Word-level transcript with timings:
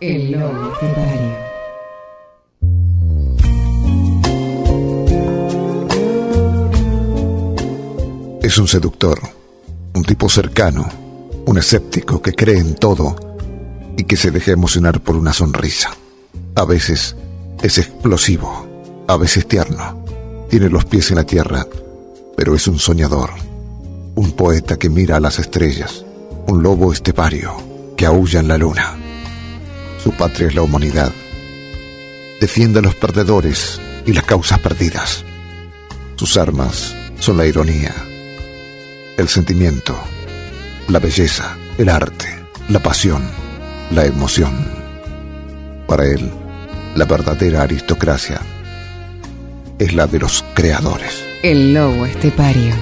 El 0.00 0.30
lobo 0.30 0.72
estepario. 0.74 1.36
Es 8.40 8.58
un 8.58 8.68
seductor, 8.68 9.18
un 9.94 10.04
tipo 10.04 10.28
cercano, 10.28 10.88
un 11.46 11.58
escéptico 11.58 12.22
que 12.22 12.32
cree 12.32 12.60
en 12.60 12.76
todo 12.76 13.16
y 13.96 14.04
que 14.04 14.16
se 14.16 14.30
deja 14.30 14.52
emocionar 14.52 15.00
por 15.00 15.16
una 15.16 15.32
sonrisa. 15.32 15.90
A 16.54 16.64
veces 16.64 17.16
es 17.60 17.78
explosivo, 17.78 18.68
a 19.08 19.16
veces 19.16 19.48
tierno, 19.48 20.04
tiene 20.48 20.68
los 20.68 20.84
pies 20.84 21.10
en 21.10 21.16
la 21.16 21.24
tierra, 21.24 21.66
pero 22.36 22.54
es 22.54 22.68
un 22.68 22.78
soñador, 22.78 23.30
un 24.14 24.30
poeta 24.30 24.76
que 24.78 24.90
mira 24.90 25.16
a 25.16 25.20
las 25.20 25.40
estrellas, 25.40 26.04
un 26.46 26.62
lobo 26.62 26.92
estepario 26.92 27.56
que 27.96 28.06
aúlla 28.06 28.38
en 28.38 28.46
la 28.46 28.58
luna. 28.58 29.07
Su 30.08 30.14
patria 30.14 30.48
es 30.48 30.54
la 30.54 30.62
humanidad. 30.62 31.12
Defiende 32.40 32.78
a 32.78 32.82
los 32.82 32.94
perdedores 32.94 33.78
y 34.06 34.14
las 34.14 34.24
causas 34.24 34.58
perdidas. 34.58 35.22
Sus 36.16 36.38
armas 36.38 36.96
son 37.18 37.36
la 37.36 37.44
ironía, 37.44 37.94
el 39.18 39.28
sentimiento, 39.28 39.94
la 40.88 40.98
belleza, 40.98 41.58
el 41.76 41.90
arte, 41.90 42.26
la 42.70 42.82
pasión, 42.82 43.22
la 43.90 44.06
emoción. 44.06 44.66
Para 45.86 46.06
él, 46.06 46.32
la 46.94 47.04
verdadera 47.04 47.60
aristocracia 47.60 48.40
es 49.78 49.92
la 49.92 50.06
de 50.06 50.20
los 50.20 50.42
creadores. 50.54 51.22
El 51.42 51.74
lobo 51.74 52.06
estepario. 52.06 52.74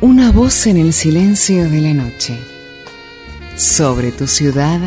Una 0.00 0.32
voz 0.32 0.66
en 0.66 0.78
el 0.78 0.92
silencio 0.92 1.70
de 1.70 1.80
la 1.80 1.94
noche. 1.94 2.36
Sobre 3.54 4.10
tu 4.10 4.26
ciudad, 4.26 4.80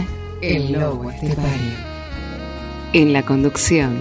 el 0.47 0.71
lobo 0.71 1.09
estepario. 1.09 1.73
En 2.93 3.13
la 3.13 3.23
conducción, 3.23 3.97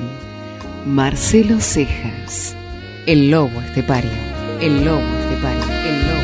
Marcelo 0.86 1.60
Cejas. 1.60 2.54
El 3.06 3.30
lobo 3.30 3.60
estepario. 3.60 4.10
El 4.60 4.84
lobo 4.84 5.00
estepario. 5.00 5.64
El 5.84 6.06
lobo. 6.06 6.23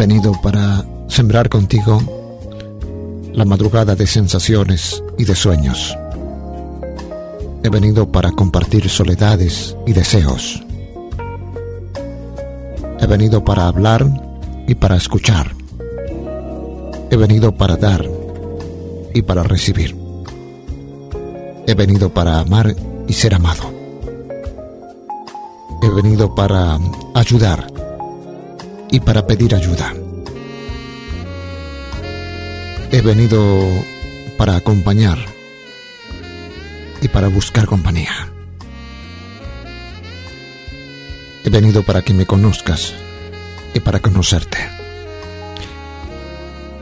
Venido 0.00 0.32
para 0.40 0.82
sembrar 1.08 1.50
contigo 1.50 2.00
la 3.34 3.44
madrugada 3.44 3.94
de 3.94 4.06
sensaciones 4.06 5.04
y 5.18 5.24
de 5.24 5.34
sueños. 5.34 5.94
He 7.62 7.68
venido 7.68 8.10
para 8.10 8.30
compartir 8.30 8.88
soledades 8.88 9.76
y 9.86 9.92
deseos. 9.92 10.64
He 12.98 13.06
venido 13.06 13.44
para 13.44 13.68
hablar 13.68 14.06
y 14.66 14.74
para 14.74 14.96
escuchar. 14.96 15.54
He 17.10 17.16
venido 17.16 17.54
para 17.54 17.76
dar 17.76 18.02
y 19.12 19.20
para 19.20 19.42
recibir. 19.42 19.94
He 21.66 21.74
venido 21.74 22.08
para 22.08 22.40
amar 22.40 22.74
y 23.06 23.12
ser 23.12 23.34
amado. 23.34 23.70
He 25.82 25.90
venido 25.90 26.34
para 26.34 26.78
ayudar 27.14 27.69
y 28.90 29.00
para 29.00 29.26
pedir 29.26 29.54
ayuda. 29.54 29.94
He 32.92 33.00
venido 33.02 33.68
para 34.36 34.56
acompañar 34.56 35.18
y 37.00 37.08
para 37.08 37.28
buscar 37.28 37.66
compañía. 37.66 38.32
He 41.44 41.50
venido 41.50 41.82
para 41.82 42.02
que 42.02 42.12
me 42.12 42.26
conozcas 42.26 42.94
y 43.74 43.80
para 43.80 44.00
conocerte. 44.00 44.58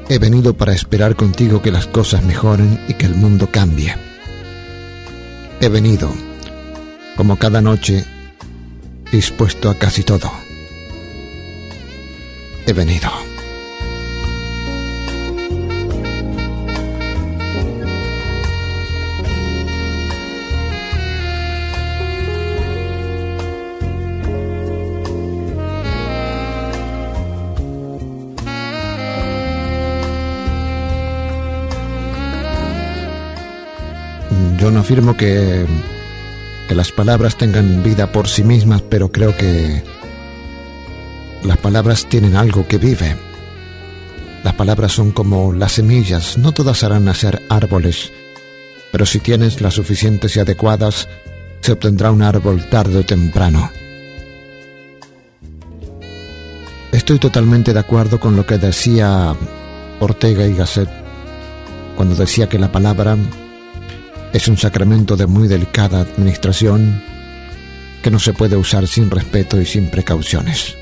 He 0.08 0.18
venido 0.18 0.54
para 0.54 0.72
esperar 0.72 1.14
contigo 1.14 1.60
que 1.60 1.70
las 1.70 1.86
cosas 1.86 2.24
mejoren 2.24 2.80
y 2.88 2.94
que 2.94 3.04
el 3.04 3.14
mundo 3.14 3.50
cambie. 3.50 3.94
He 5.60 5.68
venido, 5.68 6.10
como 7.16 7.36
cada 7.36 7.60
noche, 7.60 8.06
dispuesto 9.12 9.68
a 9.68 9.74
casi 9.74 10.02
todo 10.02 10.32
he 12.68 12.72
venido. 12.74 13.08
Yo 34.58 34.70
no 34.70 34.80
afirmo 34.80 35.16
que, 35.16 35.64
que 36.68 36.74
las 36.74 36.92
palabras 36.92 37.36
tengan 37.38 37.82
vida 37.82 38.12
por 38.12 38.28
sí 38.28 38.44
mismas, 38.44 38.82
pero 38.82 39.10
creo 39.10 39.34
que 39.34 39.82
las 41.42 41.58
palabras 41.58 42.06
tienen 42.06 42.36
algo 42.36 42.66
que 42.66 42.78
vive. 42.78 43.16
Las 44.44 44.54
palabras 44.54 44.92
son 44.92 45.12
como 45.12 45.52
las 45.52 45.72
semillas, 45.72 46.38
no 46.38 46.52
todas 46.52 46.84
harán 46.84 47.04
nacer 47.04 47.42
árboles, 47.48 48.12
pero 48.92 49.06
si 49.06 49.18
tienes 49.18 49.60
las 49.60 49.74
suficientes 49.74 50.36
y 50.36 50.40
adecuadas, 50.40 51.08
se 51.60 51.72
obtendrá 51.72 52.10
un 52.12 52.22
árbol 52.22 52.64
tarde 52.68 52.98
o 52.98 53.04
temprano. 53.04 53.70
Estoy 56.92 57.18
totalmente 57.18 57.72
de 57.72 57.80
acuerdo 57.80 58.18
con 58.18 58.36
lo 58.36 58.46
que 58.46 58.58
decía 58.58 59.34
Ortega 60.00 60.46
y 60.46 60.54
Gasset 60.54 60.88
cuando 61.96 62.14
decía 62.14 62.48
que 62.48 62.58
la 62.58 62.70
palabra 62.70 63.16
es 64.32 64.48
un 64.48 64.56
sacramento 64.56 65.16
de 65.16 65.26
muy 65.26 65.48
delicada 65.48 66.00
administración 66.00 67.02
que 68.02 68.10
no 68.10 68.18
se 68.18 68.32
puede 68.32 68.56
usar 68.56 68.86
sin 68.86 69.10
respeto 69.10 69.60
y 69.60 69.66
sin 69.66 69.90
precauciones. 69.90 70.76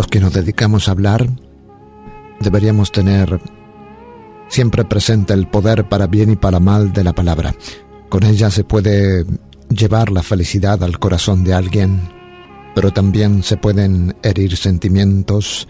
Los 0.00 0.06
que 0.06 0.18
nos 0.18 0.32
dedicamos 0.32 0.88
a 0.88 0.92
hablar 0.92 1.28
deberíamos 2.40 2.90
tener 2.90 3.38
siempre 4.48 4.86
presente 4.86 5.34
el 5.34 5.46
poder 5.46 5.90
para 5.90 6.06
bien 6.06 6.30
y 6.30 6.36
para 6.36 6.58
mal 6.58 6.94
de 6.94 7.04
la 7.04 7.12
palabra. 7.12 7.54
Con 8.08 8.24
ella 8.24 8.50
se 8.50 8.64
puede 8.64 9.26
llevar 9.68 10.10
la 10.10 10.22
felicidad 10.22 10.82
al 10.82 10.98
corazón 10.98 11.44
de 11.44 11.52
alguien, 11.52 12.00
pero 12.74 12.92
también 12.92 13.42
se 13.42 13.58
pueden 13.58 14.16
herir 14.22 14.56
sentimientos, 14.56 15.68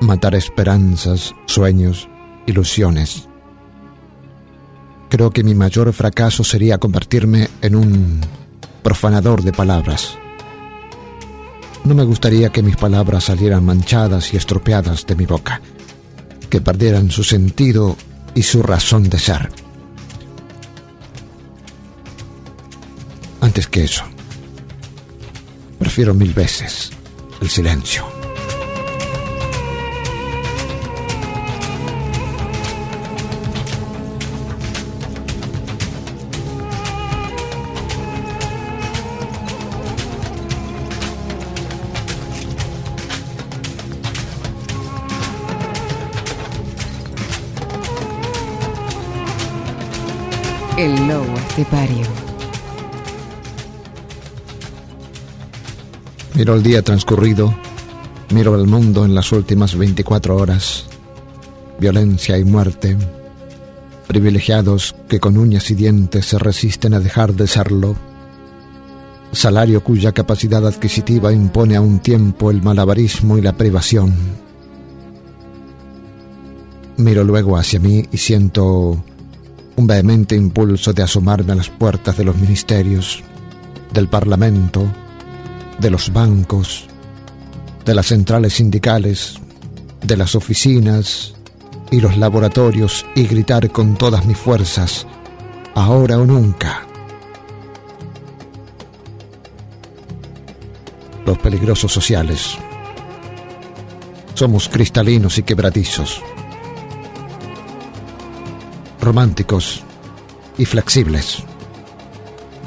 matar 0.00 0.34
esperanzas, 0.34 1.34
sueños, 1.46 2.10
ilusiones. 2.46 3.26
Creo 5.08 5.30
que 5.30 5.44
mi 5.44 5.54
mayor 5.54 5.94
fracaso 5.94 6.44
sería 6.44 6.76
convertirme 6.76 7.48
en 7.62 7.76
un 7.76 8.20
profanador 8.82 9.42
de 9.42 9.54
palabras. 9.54 10.18
No 11.84 11.94
me 11.94 12.04
gustaría 12.04 12.50
que 12.50 12.62
mis 12.62 12.76
palabras 12.76 13.24
salieran 13.24 13.64
manchadas 13.64 14.32
y 14.32 14.36
estropeadas 14.36 15.04
de 15.06 15.16
mi 15.16 15.26
boca, 15.26 15.60
que 16.48 16.60
perdieran 16.60 17.10
su 17.10 17.24
sentido 17.24 17.96
y 18.34 18.42
su 18.42 18.62
razón 18.62 19.10
de 19.10 19.18
ser. 19.18 19.50
Antes 23.40 23.66
que 23.66 23.82
eso, 23.84 24.04
prefiero 25.78 26.14
mil 26.14 26.32
veces 26.32 26.92
el 27.40 27.50
silencio. 27.50 28.21
Estepario. 51.52 52.06
Miro 56.34 56.54
el 56.54 56.62
día 56.62 56.80
transcurrido, 56.80 57.54
miro 58.32 58.54
el 58.58 58.66
mundo 58.66 59.04
en 59.04 59.14
las 59.14 59.32
últimas 59.32 59.76
24 59.76 60.34
horas. 60.34 60.86
Violencia 61.78 62.38
y 62.38 62.44
muerte. 62.44 62.96
Privilegiados 64.06 64.94
que 65.08 65.20
con 65.20 65.36
uñas 65.36 65.70
y 65.70 65.74
dientes 65.74 66.24
se 66.24 66.38
resisten 66.38 66.94
a 66.94 67.00
dejar 67.00 67.34
de 67.34 67.46
serlo. 67.46 67.96
Salario 69.32 69.84
cuya 69.84 70.12
capacidad 70.12 70.66
adquisitiva 70.66 71.34
impone 71.34 71.76
a 71.76 71.82
un 71.82 71.98
tiempo 71.98 72.50
el 72.50 72.62
malabarismo 72.62 73.36
y 73.36 73.42
la 73.42 73.52
privación. 73.52 74.14
Miro 76.96 77.24
luego 77.24 77.58
hacia 77.58 77.78
mí 77.78 78.06
y 78.10 78.16
siento 78.16 79.04
un 79.76 79.86
vehemente 79.86 80.36
impulso 80.36 80.92
de 80.92 81.02
asomarme 81.02 81.52
a 81.52 81.56
las 81.56 81.68
puertas 81.68 82.16
de 82.16 82.24
los 82.24 82.36
ministerios, 82.36 83.22
del 83.92 84.08
Parlamento, 84.08 84.86
de 85.78 85.90
los 85.90 86.12
bancos, 86.12 86.86
de 87.84 87.94
las 87.94 88.06
centrales 88.06 88.54
sindicales, 88.54 89.34
de 90.02 90.16
las 90.16 90.34
oficinas 90.34 91.34
y 91.90 92.00
los 92.00 92.16
laboratorios 92.16 93.06
y 93.14 93.26
gritar 93.26 93.70
con 93.70 93.96
todas 93.96 94.24
mis 94.26 94.38
fuerzas, 94.38 95.06
ahora 95.74 96.18
o 96.18 96.26
nunca. 96.26 96.86
Los 101.24 101.38
peligrosos 101.38 101.92
sociales. 101.92 102.58
Somos 104.34 104.68
cristalinos 104.68 105.38
y 105.38 105.42
quebradizos 105.42 106.22
románticos 109.12 109.82
y 110.56 110.64
flexibles. 110.64 111.44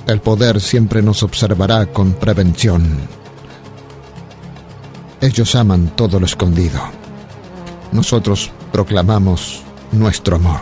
El 0.05 0.21
poder 0.21 0.61
siempre 0.61 1.01
nos 1.01 1.23
observará 1.23 1.87
con 1.87 2.13
prevención. 2.13 2.99
Ellos 5.21 5.55
aman 5.55 5.95
todo 5.95 6.19
lo 6.19 6.27
escondido. 6.27 6.79
Nosotros 7.91 8.51
proclamamos 8.71 9.63
nuestro 9.91 10.35
amor. 10.35 10.59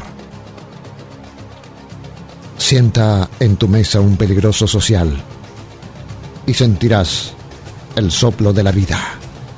Sienta 2.58 3.30
en 3.42 3.58
tu 3.58 3.68
mesa 3.68 4.00
un 4.00 4.16
peligroso 4.16 4.66
social 4.66 5.12
y 6.48 6.54
sentirás 6.54 7.34
el 7.98 8.10
soplo 8.10 8.54
de 8.54 8.64
la 8.64 8.72
vida. 8.72 9.00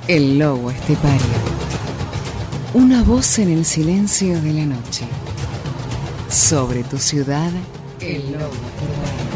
El 0.07 0.39
lobo 0.39 0.71
estepario. 0.71 1.37
Una 2.73 3.03
voz 3.03 3.37
en 3.37 3.51
el 3.51 3.63
silencio 3.63 4.41
de 4.41 4.53
la 4.53 4.65
noche 4.65 5.05
sobre 6.29 6.83
tu 6.83 6.97
ciudad, 6.97 7.51
el 7.99 8.31
lobo. 8.31 8.45
lo 8.45 9.34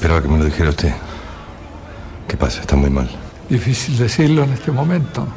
Esperaba 0.00 0.22
que 0.22 0.28
me 0.28 0.38
lo 0.38 0.46
dijera 0.46 0.70
usted. 0.70 0.94
¿Qué 2.26 2.34
pasa? 2.34 2.62
Está 2.62 2.74
muy 2.74 2.88
mal. 2.88 3.06
Difícil 3.50 3.98
decirlo 3.98 4.44
en 4.44 4.54
este 4.54 4.72
momento. 4.72 5.28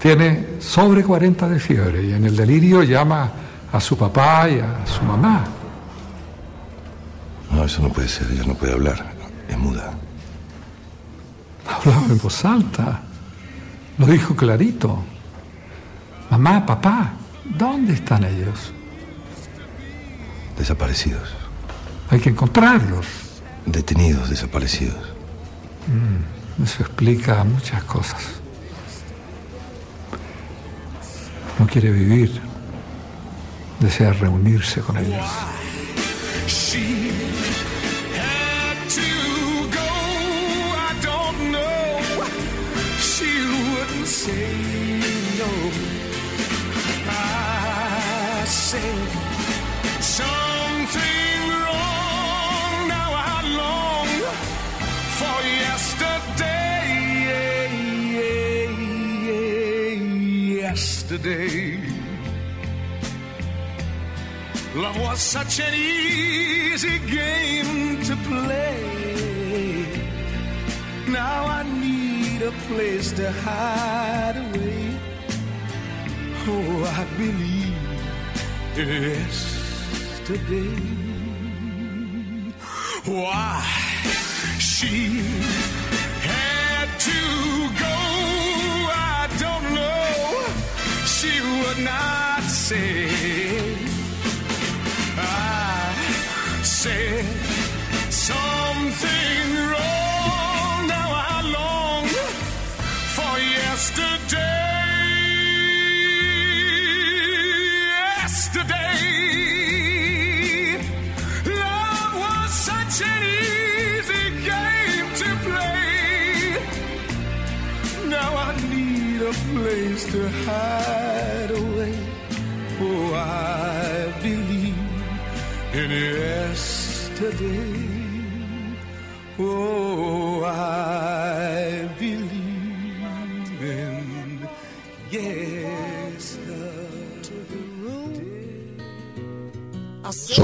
Tiene 0.00 0.60
sobre 0.60 1.02
40 1.02 1.48
de 1.48 1.58
fiebre 1.58 2.04
y 2.04 2.12
en 2.12 2.24
el 2.24 2.36
delirio 2.36 2.84
llama 2.84 3.32
a 3.72 3.80
su 3.80 3.98
papá 3.98 4.48
y 4.48 4.60
a 4.60 4.86
su 4.86 5.02
mamá. 5.02 5.44
No, 7.50 7.64
eso 7.64 7.82
no 7.82 7.88
puede 7.88 8.06
ser. 8.06 8.28
Ella 8.30 8.44
no 8.46 8.54
puede 8.54 8.74
hablar. 8.74 9.12
Es 9.48 9.58
muda. 9.58 9.90
Hablaba 11.66 12.06
en 12.10 12.18
voz 12.18 12.44
alta. 12.44 13.00
Lo 13.98 14.06
dijo 14.06 14.36
clarito. 14.36 15.02
Mamá, 16.30 16.64
papá, 16.64 17.14
¿dónde 17.44 17.94
están 17.94 18.22
ellos? 18.22 18.72
Desaparecidos. 20.56 21.34
Hay 22.08 22.20
que 22.20 22.30
encontrarlos. 22.30 23.29
Detenidos, 23.66 24.30
desaparecidos. 24.30 25.08
Mm, 25.86 26.62
eso 26.64 26.82
explica 26.82 27.44
muchas 27.44 27.82
cosas. 27.84 28.22
No 31.58 31.66
quiere 31.66 31.90
vivir. 31.90 32.40
Desea 33.80 34.12
reunirse 34.12 34.80
con 34.80 34.98
ellos. 34.98 35.26
Yesterday. 61.10 61.78
Love 64.74 65.00
was 65.00 65.20
such 65.20 65.60
an 65.60 65.74
easy 65.74 66.98
game 67.00 68.02
to 68.04 68.16
play. 68.28 69.86
Now 71.08 71.46
I 71.46 71.62
need 71.64 72.42
a 72.42 72.52
place 72.68 73.12
to 73.12 73.32
hide 73.32 74.36
away. 74.36 74.98
Oh, 76.46 76.84
I 76.84 77.04
believe 77.18 77.74
yesterday. 78.76 79.56
Why 83.04 83.64
she 84.58 85.24
say. 92.70 93.09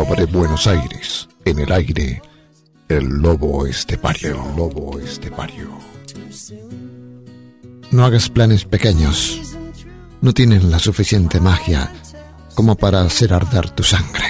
Sobre 0.06 0.24
Buenos 0.26 0.68
Aires, 0.68 1.28
en 1.44 1.58
el 1.58 1.72
aire, 1.72 2.22
el 2.88 3.04
lobo 3.08 3.66
estepario, 3.66 4.40
el 4.50 4.56
lobo 4.56 5.00
estepario. 5.00 5.68
No 7.90 8.04
hagas 8.04 8.28
planes 8.28 8.64
pequeños. 8.64 9.40
No 10.20 10.32
tienen 10.32 10.70
la 10.70 10.78
suficiente 10.78 11.40
magia 11.40 11.92
como 12.54 12.76
para 12.76 13.02
hacer 13.02 13.32
arder 13.32 13.70
tu 13.70 13.82
sangre. 13.82 14.26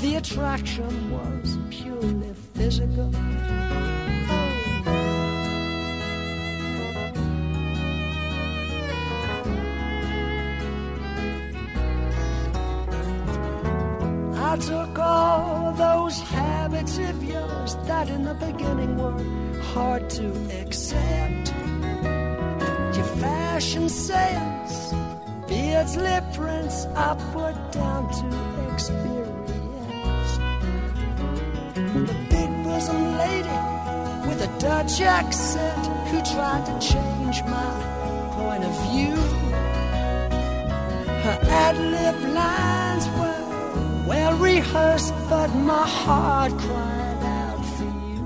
the 0.00 0.14
attraction 0.14 1.10
was 1.10 1.58
purely 1.68 2.32
physical. 2.54 3.12
I 14.50 14.56
took 14.56 14.98
all 14.98 15.72
those 15.74 16.18
habits 16.22 16.98
of 16.98 17.22
yours 17.22 17.76
that 17.86 18.08
in 18.10 18.24
the 18.24 18.34
beginning 18.34 18.98
were 18.98 19.62
hard 19.62 20.10
to 20.10 20.26
accept 20.60 21.54
your 22.96 23.10
fashion 23.22 23.88
sense, 23.88 24.92
beards, 25.46 25.96
lip 25.96 26.24
prints, 26.34 26.86
I 26.96 27.14
put 27.32 27.54
down 27.70 28.10
to 28.18 28.72
experience. 28.74 30.32
The 32.08 32.16
big 32.28 32.50
bosom 32.64 33.18
lady 33.18 33.58
with 34.26 34.42
a 34.42 34.50
Dutch 34.58 35.00
accent 35.00 35.86
who 36.08 36.18
tried 36.34 36.66
to 36.66 36.74
change 36.84 37.40
my 37.44 37.70
point 38.34 38.64
of 38.64 38.74
view. 38.90 39.14
Her 41.22 41.38
ad 41.40 41.78
lib 41.78 42.34
lines 42.34 43.06
were 43.16 43.49
well 44.10 44.34
rehearsed, 44.38 45.14
but 45.28 45.48
my 45.70 45.86
heart 45.86 46.52
cried 46.64 47.22
out 47.42 47.64
for 47.74 47.90
you. 48.08 48.20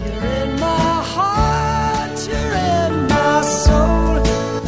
You're 0.00 0.24
in 0.40 0.50
my 0.68 0.92
heart, 1.14 2.16
you're 2.30 2.54
in 2.76 2.92
my 3.16 3.36
soul. 3.64 4.14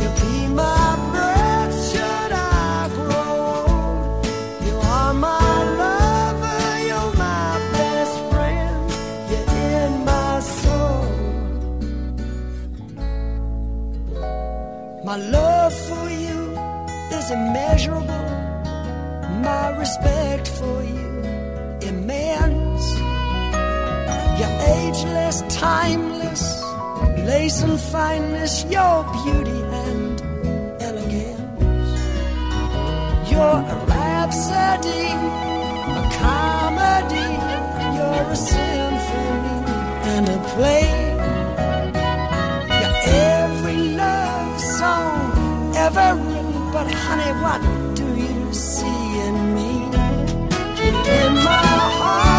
You'll 0.01 0.19
be 0.25 0.39
my 0.65 0.89
breath 1.13 1.75
should 1.91 2.33
I 2.33 2.91
grow 2.97 3.37
old. 3.69 4.27
You 4.67 4.77
are 4.99 5.15
my 5.15 5.55
lover, 5.83 6.63
you're 6.89 7.15
my 7.29 7.51
best 7.77 8.17
friend. 8.31 8.79
You're 9.31 9.51
in 9.79 9.93
my 10.13 10.33
soul. 10.61 11.03
My 15.09 15.19
love 15.37 15.75
for 15.89 16.07
you 16.25 16.39
is 17.17 17.27
immeasurable. 17.31 18.10
Respect 19.81 20.47
for 20.47 20.83
you 20.83 21.09
immense. 21.89 22.87
You're 24.39 24.57
ageless, 24.77 25.43
timeless, 25.49 26.43
lace 27.25 27.63
and 27.63 27.81
fineness, 27.81 28.65
your 28.65 29.05
beauty 29.25 29.61
and 29.87 30.21
elegance. 30.83 32.01
You're 33.31 33.61
a 33.75 33.77
rhapsody, 33.89 35.07
a 35.97 36.03
comedy, 36.21 37.31
you're 37.97 38.27
a 38.31 38.37
symphony 38.37 39.59
and 40.13 40.29
a 40.29 40.39
play. 40.53 40.89
You're 42.81 42.99
every 43.41 43.97
love 43.97 44.61
song 44.61 45.75
ever 45.75 46.09
written, 46.23 46.71
but 46.71 46.87
honey, 46.93 47.33
what 47.41 47.80
in 51.27 51.35
my 51.35 51.63
heart, 51.99 52.30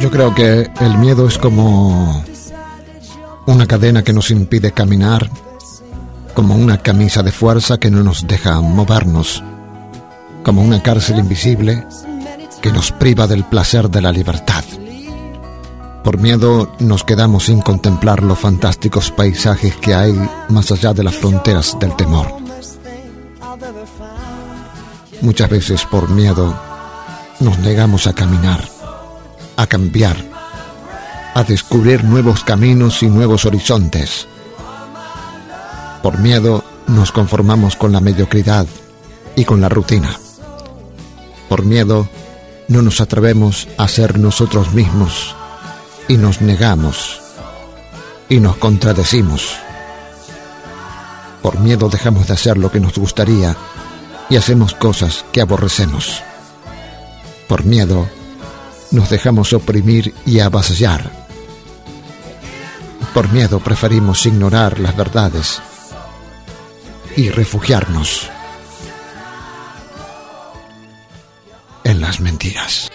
Yo 0.00 0.10
creo 0.10 0.34
que 0.34 0.70
el 0.80 0.98
miedo 0.98 1.28
es 1.28 1.36
como 1.36 2.24
una 3.46 3.66
cadena 3.66 4.02
que 4.02 4.14
nos 4.14 4.30
impide 4.30 4.72
caminar, 4.72 5.30
como 6.34 6.54
una 6.54 6.78
camisa 6.78 7.22
de 7.22 7.32
fuerza 7.32 7.78
que 7.78 7.90
no 7.90 8.02
nos 8.02 8.26
deja 8.26 8.60
movernos, 8.60 9.42
como 10.42 10.62
una 10.62 10.82
cárcel 10.82 11.18
invisible 11.18 11.86
que 12.62 12.72
nos 12.72 12.92
priva 12.92 13.26
del 13.26 13.44
placer 13.44 13.90
de 13.90 14.00
la 14.00 14.10
libertad. 14.10 14.64
Por 16.02 16.18
miedo 16.18 16.72
nos 16.78 17.04
quedamos 17.04 17.44
sin 17.44 17.60
contemplar 17.60 18.22
los 18.22 18.38
fantásticos 18.38 19.10
paisajes 19.10 19.76
que 19.76 19.94
hay 19.94 20.14
más 20.48 20.72
allá 20.72 20.94
de 20.94 21.04
las 21.04 21.14
fronteras 21.14 21.76
del 21.78 21.94
temor. 21.94 22.26
Muchas 25.20 25.50
veces 25.50 25.84
por 25.84 26.08
miedo 26.08 26.58
nos 27.40 27.58
negamos 27.58 28.06
a 28.06 28.14
caminar, 28.14 28.64
a 29.60 29.66
cambiar, 29.66 30.16
a 31.34 31.44
descubrir 31.44 32.02
nuevos 32.02 32.44
caminos 32.44 33.02
y 33.02 33.08
nuevos 33.08 33.44
horizontes. 33.44 34.26
Por 36.02 36.18
miedo 36.18 36.64
nos 36.86 37.12
conformamos 37.12 37.76
con 37.76 37.92
la 37.92 38.00
mediocridad 38.00 38.66
y 39.36 39.44
con 39.44 39.60
la 39.60 39.68
rutina. 39.68 40.18
Por 41.50 41.66
miedo 41.66 42.08
no 42.68 42.80
nos 42.80 43.02
atrevemos 43.02 43.68
a 43.76 43.86
ser 43.86 44.18
nosotros 44.18 44.72
mismos 44.72 45.36
y 46.08 46.16
nos 46.16 46.40
negamos 46.40 47.20
y 48.30 48.40
nos 48.40 48.56
contradecimos. 48.56 49.56
Por 51.42 51.60
miedo 51.60 51.90
dejamos 51.90 52.28
de 52.28 52.32
hacer 52.32 52.56
lo 52.56 52.72
que 52.72 52.80
nos 52.80 52.96
gustaría 52.96 53.54
y 54.30 54.36
hacemos 54.36 54.72
cosas 54.72 55.26
que 55.32 55.42
aborrecemos. 55.42 56.22
Por 57.46 57.64
miedo 57.64 58.08
nos 58.90 59.10
dejamos 59.10 59.52
oprimir 59.52 60.14
y 60.26 60.40
avasallar. 60.40 61.10
Por 63.14 63.30
miedo 63.32 63.60
preferimos 63.60 64.24
ignorar 64.26 64.78
las 64.78 64.96
verdades 64.96 65.60
y 67.16 67.30
refugiarnos 67.30 68.30
en 71.84 72.00
las 72.00 72.20
mentiras. 72.20 72.90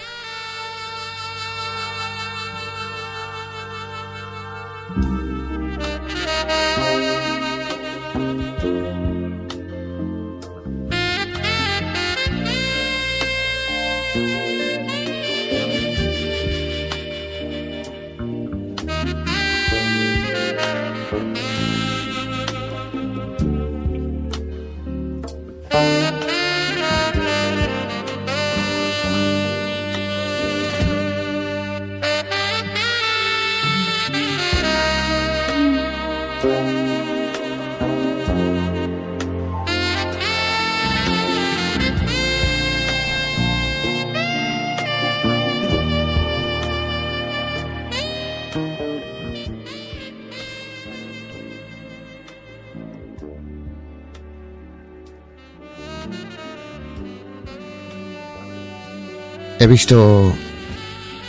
He 59.66 59.68
visto 59.68 60.32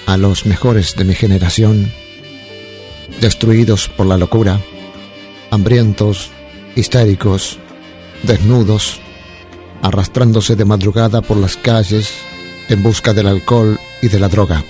a 0.05 0.15
los 0.15 0.45
mejores 0.45 0.95
de 0.95 1.05
mi 1.05 1.15
generación 1.15 1.91
destruidos 3.19 3.89
por 3.89 4.05
la 4.05 4.15
locura, 4.15 4.61
hambrientos, 5.49 6.29
histéricos, 6.75 7.57
desnudos, 8.21 8.99
arrastrándose 9.81 10.55
de 10.55 10.65
madrugada 10.65 11.23
por 11.23 11.37
las 11.37 11.57
calles 11.57 12.13
en 12.69 12.83
busca 12.83 13.11
del 13.11 13.25
alcohol 13.25 13.79
y 14.03 14.07
de 14.07 14.19
la 14.19 14.29
droga. 14.29 14.63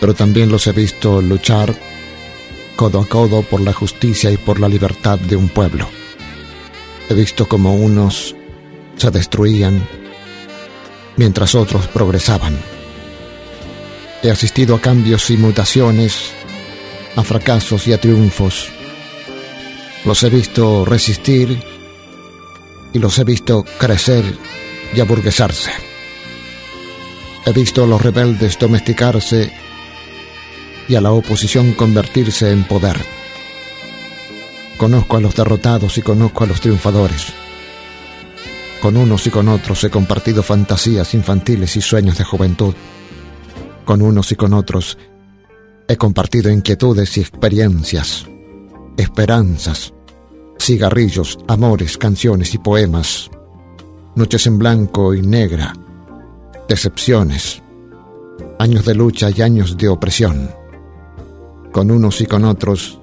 Pero 0.00 0.14
también 0.14 0.50
los 0.50 0.66
he 0.66 0.72
visto 0.72 1.22
luchar 1.22 1.76
codo 2.74 3.02
a 3.02 3.06
codo 3.06 3.42
por 3.42 3.60
la 3.60 3.72
justicia 3.72 4.32
y 4.32 4.38
por 4.38 4.58
la 4.58 4.68
libertad 4.68 5.20
de 5.20 5.36
un 5.36 5.48
pueblo. 5.50 5.86
He 7.08 7.14
visto 7.14 7.46
como 7.46 7.76
unos 7.76 8.34
se 8.96 9.12
destruían 9.12 9.86
mientras 11.16 11.54
otros 11.54 11.86
progresaban. 11.86 12.58
He 14.22 14.30
asistido 14.30 14.74
a 14.74 14.80
cambios 14.80 15.30
y 15.30 15.36
mutaciones, 15.36 16.32
a 17.16 17.22
fracasos 17.22 17.86
y 17.86 17.92
a 17.92 18.00
triunfos. 18.00 18.68
Los 20.04 20.22
he 20.22 20.30
visto 20.30 20.84
resistir 20.84 21.62
y 22.92 22.98
los 22.98 23.18
he 23.18 23.24
visto 23.24 23.64
crecer 23.78 24.24
y 24.94 25.00
aburguesarse. 25.00 25.70
He 27.46 27.52
visto 27.52 27.84
a 27.84 27.86
los 27.86 28.02
rebeldes 28.02 28.58
domesticarse 28.58 29.52
y 30.88 30.94
a 30.94 31.00
la 31.00 31.12
oposición 31.12 31.72
convertirse 31.72 32.50
en 32.50 32.64
poder. 32.64 32.98
Conozco 34.76 35.16
a 35.16 35.20
los 35.20 35.34
derrotados 35.34 35.98
y 35.98 36.02
conozco 36.02 36.44
a 36.44 36.46
los 36.46 36.60
triunfadores. 36.60 37.32
Con 38.80 38.96
unos 38.96 39.26
y 39.26 39.30
con 39.30 39.48
otros 39.48 39.82
he 39.84 39.90
compartido 39.90 40.42
fantasías 40.42 41.14
infantiles 41.14 41.76
y 41.76 41.80
sueños 41.80 42.16
de 42.18 42.24
juventud. 42.24 42.74
Con 43.88 44.02
unos 44.02 44.30
y 44.32 44.34
con 44.34 44.52
otros 44.52 44.98
he 45.88 45.96
compartido 45.96 46.50
inquietudes 46.50 47.16
y 47.16 47.20
experiencias, 47.20 48.26
esperanzas, 48.98 49.94
cigarrillos, 50.60 51.38
amores, 51.48 51.96
canciones 51.96 52.52
y 52.52 52.58
poemas, 52.58 53.30
noches 54.14 54.46
en 54.46 54.58
blanco 54.58 55.14
y 55.14 55.22
negra, 55.22 55.72
decepciones, 56.68 57.62
años 58.58 58.84
de 58.84 58.94
lucha 58.94 59.30
y 59.34 59.40
años 59.40 59.74
de 59.78 59.88
opresión. 59.88 60.50
Con 61.72 61.90
unos 61.90 62.20
y 62.20 62.26
con 62.26 62.44
otros 62.44 62.98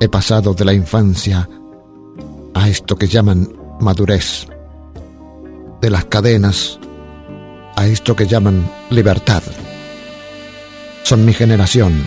he 0.00 0.08
pasado 0.08 0.54
de 0.54 0.64
la 0.64 0.72
infancia 0.72 1.46
a 2.54 2.66
esto 2.66 2.96
que 2.96 3.08
llaman 3.08 3.46
madurez, 3.78 4.46
de 5.82 5.90
las 5.90 6.06
cadenas 6.06 6.80
a 7.76 7.86
esto 7.86 8.16
que 8.16 8.26
llaman 8.26 8.66
libertad. 8.88 9.42
Son 11.04 11.22
mi 11.26 11.34
generación, 11.34 12.06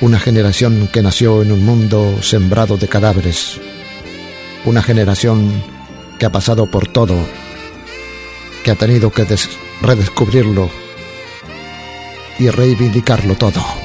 una 0.00 0.18
generación 0.18 0.88
que 0.90 1.02
nació 1.02 1.42
en 1.42 1.52
un 1.52 1.66
mundo 1.66 2.18
sembrado 2.22 2.78
de 2.78 2.88
cadáveres, 2.88 3.60
una 4.64 4.82
generación 4.82 5.52
que 6.18 6.24
ha 6.24 6.32
pasado 6.32 6.64
por 6.64 6.88
todo, 6.88 7.14
que 8.64 8.70
ha 8.70 8.74
tenido 8.74 9.12
que 9.12 9.26
redescubrirlo 9.82 10.70
y 12.38 12.48
reivindicarlo 12.48 13.34
todo. 13.34 13.83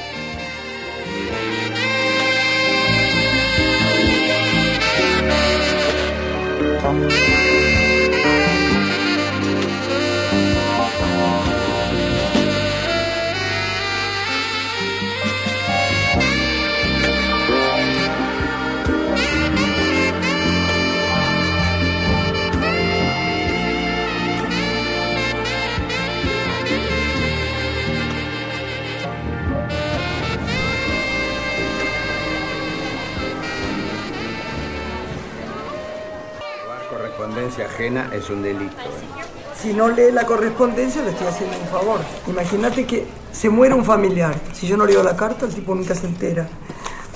Es 37.97 38.29
un 38.29 38.41
delito. 38.41 38.75
¿eh? 38.77 39.23
Si 39.61 39.73
no 39.73 39.89
lee 39.89 40.11
la 40.11 40.25
correspondencia, 40.25 41.01
le 41.03 41.09
estoy 41.11 41.27
haciendo 41.27 41.57
un 41.57 41.67
favor. 41.67 41.99
Imagínate 42.27 42.85
que 42.85 43.05
se 43.31 43.49
muere 43.49 43.73
un 43.75 43.83
familiar. 43.83 44.33
Si 44.53 44.67
yo 44.67 44.77
no 44.77 44.85
leo 44.85 45.03
la 45.03 45.15
carta, 45.15 45.45
el 45.45 45.53
tipo 45.53 45.75
nunca 45.75 45.93
se 45.95 46.07
entera. 46.07 46.47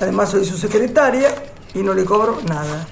Además, 0.02 0.30
soy 0.32 0.44
su 0.44 0.58
secretaria 0.58 1.30
y 1.74 1.80
no 1.84 1.94
le 1.94 2.04
cobro 2.04 2.40
nada. 2.48 2.86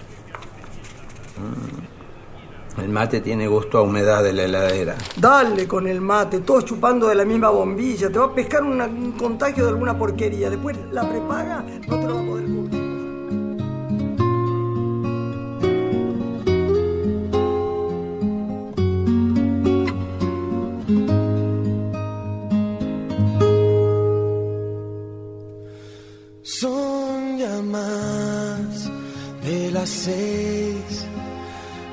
El 2.81 2.89
mate 2.89 3.19
tiene 3.19 3.47
gusto 3.47 3.77
a 3.77 3.81
humedad 3.81 4.23
de 4.23 4.31
la 4.33 4.43
heladera. 4.43 4.95
Dale 5.17 5.67
con 5.67 5.87
el 5.87 5.99
mate, 5.99 6.39
todos 6.39 6.63
chupando 6.65 7.07
de 7.07 7.15
la 7.15 7.25
misma 7.25 7.49
bombilla. 7.49 8.09
Te 8.09 8.17
va 8.17 8.25
a 8.27 8.33
pescar 8.33 8.63
una- 8.63 8.85
un 8.85 9.11
contagio 9.11 9.65
de 9.65 9.69
alguna 9.71 9.97
porquería. 9.97 10.49
Después 10.49 10.77
la 10.91 11.07
prepaga 11.07 11.63
no 11.87 11.99
te 11.99 12.07
lo 12.07 12.15
va 12.15 12.21
a 12.21 12.25
poder 12.25 12.45
cubrir. 12.45 12.90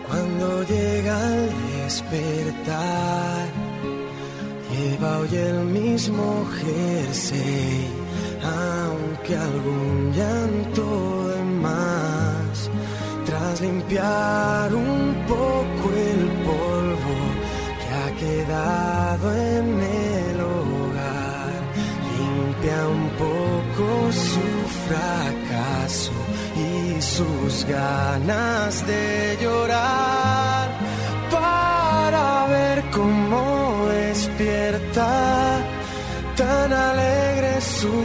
Cuando 0.07 0.63
llega 0.63 1.35
el 1.35 1.51
despertar. 1.83 3.49
Lleva 4.71 5.19
hoy 5.19 5.37
el 5.37 5.65
mismo 5.65 6.47
jersey, 6.63 7.87
aunque 8.43 9.37
algún 9.37 10.13
llanto 10.13 11.29
de 11.29 11.43
más. 11.43 12.71
Tras 13.27 13.61
limpiar 13.61 14.75
un 14.75 15.15
poco 15.27 15.91
el 15.95 16.23
polvo 16.49 17.17
que 17.81 17.89
ha 17.95 18.11
quedado 18.25 19.37
en 19.37 19.81
el 19.83 20.41
hogar, 20.41 21.61
limpia 22.17 22.89
un 22.89 23.09
poco 23.19 24.13
su 24.13 24.47
fracaso 24.89 26.28
sus 27.19 27.65
ganas 27.65 28.87
de 28.87 29.39
llorar 29.43 30.69
para 31.33 32.47
ver 32.47 32.79
cómo 32.93 33.87
despierta 33.89 35.11
tan 36.37 36.73
alegre 36.73 37.61
su 37.61 37.99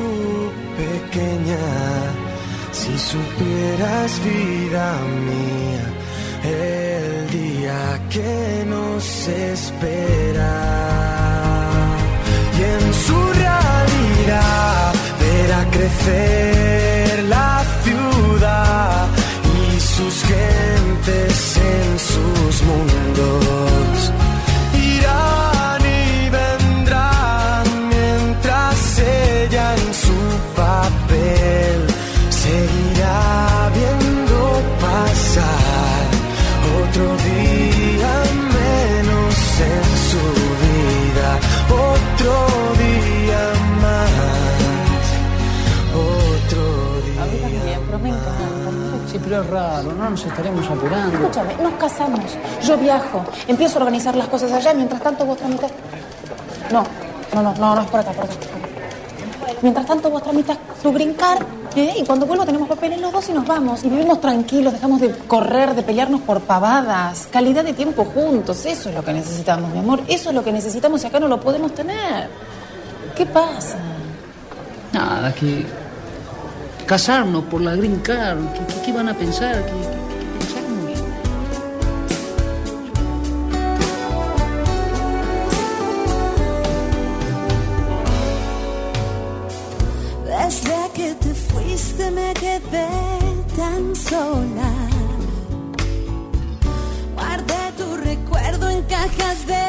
pequeña. 0.82 1.68
Si 2.72 2.94
supieras 3.12 4.12
vida 4.32 4.88
mía, 5.30 5.86
el 6.66 7.30
día 7.40 7.82
que 8.14 8.66
nos 8.74 9.06
espera 9.28 10.56
y 12.58 12.62
en 12.76 12.86
su 13.06 13.20
realidad 13.44 14.94
verá 15.24 15.62
crecer 15.70 17.24
la 17.36 17.64
ciudad 17.84 18.93
sus 19.98 20.24
gentes 20.24 21.58
en 21.58 22.00
sus 22.00 22.64
mundos 22.64 24.23
pero 49.34 49.46
es 49.46 49.50
raro, 49.50 49.92
no 49.94 50.10
nos 50.12 50.24
estaremos 50.24 50.70
apurando. 50.70 51.18
Escúchame, 51.18 51.56
nos 51.56 51.74
casamos, 51.74 52.38
yo 52.62 52.78
viajo, 52.78 53.26
empiezo 53.48 53.80
a 53.80 53.82
organizar 53.82 54.16
las 54.16 54.28
cosas 54.28 54.52
allá, 54.52 54.76
mientras 54.76 55.02
tanto 55.02 55.26
vos 55.26 55.38
tramitas... 55.38 55.72
No, 56.72 56.84
no, 57.34 57.42
no, 57.42 57.56
no, 57.56 57.76
no 57.76 57.82
es 57.82 57.88
por 57.88 58.00
acá, 58.00 58.12
por 58.12 58.26
acá. 58.26 58.34
Mientras 59.64 59.86
tanto 59.88 60.12
vos 60.12 60.22
tramitas 60.22 60.58
tu 60.82 60.94
green 60.94 61.14
card 61.16 61.44
¿Eh? 61.76 61.96
Y 61.98 62.06
cuando 62.06 62.28
vuelvo 62.28 62.46
tenemos 62.46 62.70
papeles 62.70 63.02
los 63.02 63.12
dos 63.12 63.28
y 63.30 63.34
nos 63.34 63.48
vamos. 63.48 63.84
Y 63.84 63.90
vivimos 63.90 64.22
tranquilos, 64.22 64.74
dejamos 64.74 65.02
de 65.02 65.10
correr, 65.28 65.74
de 65.74 65.82
pelearnos 65.82 66.22
por 66.22 66.40
pavadas. 66.42 67.28
Calidad 67.32 67.64
de 67.64 67.74
tiempo 67.74 68.06
juntos. 68.06 68.64
Eso 68.68 68.90
es 68.90 68.96
lo 68.96 69.04
que 69.04 69.12
necesitamos, 69.12 69.72
mi 69.72 69.80
amor. 69.80 70.02
Eso 70.08 70.30
es 70.30 70.36
lo 70.36 70.44
que 70.44 70.52
necesitamos 70.52 71.04
y 71.04 71.08
acá 71.08 71.20
no 71.20 71.28
lo 71.28 71.40
podemos 71.40 71.74
tener. 71.74 72.30
¿Qué 73.16 73.26
pasa? 73.26 73.80
Nada, 74.92 75.34
que 75.34 75.66
casarnos 76.86 77.44
por 77.46 77.62
la 77.62 77.76
green 77.76 78.00
card, 78.00 78.40
¿qué, 78.54 78.82
qué- 78.86 78.92
van 78.94 79.10
a 79.10 79.14
pensar? 79.14 79.56
¿Qué? 79.66 79.94
Desde 90.26 90.90
que 90.94 91.14
te 91.16 91.34
fuiste 91.34 92.10
me 92.12 92.34
quedé 92.34 92.88
tan 93.56 93.96
sola. 93.96 94.72
Guardé 97.16 97.64
tu 97.78 97.98
recuerdo 97.98 98.70
en 98.70 98.82
cajas 98.84 99.46
de 99.48 99.64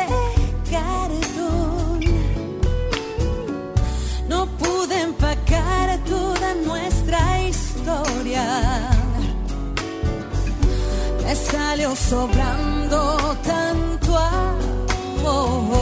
Salió 11.35 11.97
sobrando 11.97 13.37
tanto 13.43 14.17
amor. 14.17 15.75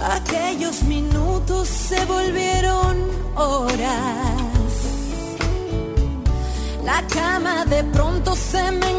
Aquellos 0.00 0.82
minutos 0.84 1.68
se 1.68 2.04
volvieron 2.04 2.96
horas. 3.34 4.06
La 6.84 7.02
cama 7.08 7.64
de 7.64 7.82
pronto 7.84 8.36
se 8.36 8.70
me 8.70 8.95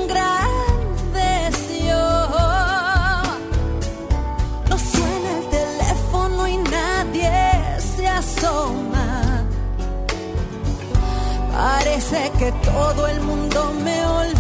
Que 12.37 12.51
todo 12.51 13.07
el 13.07 13.19
mundo 13.21 13.73
me 13.83 14.05
olvidó. 14.05 14.36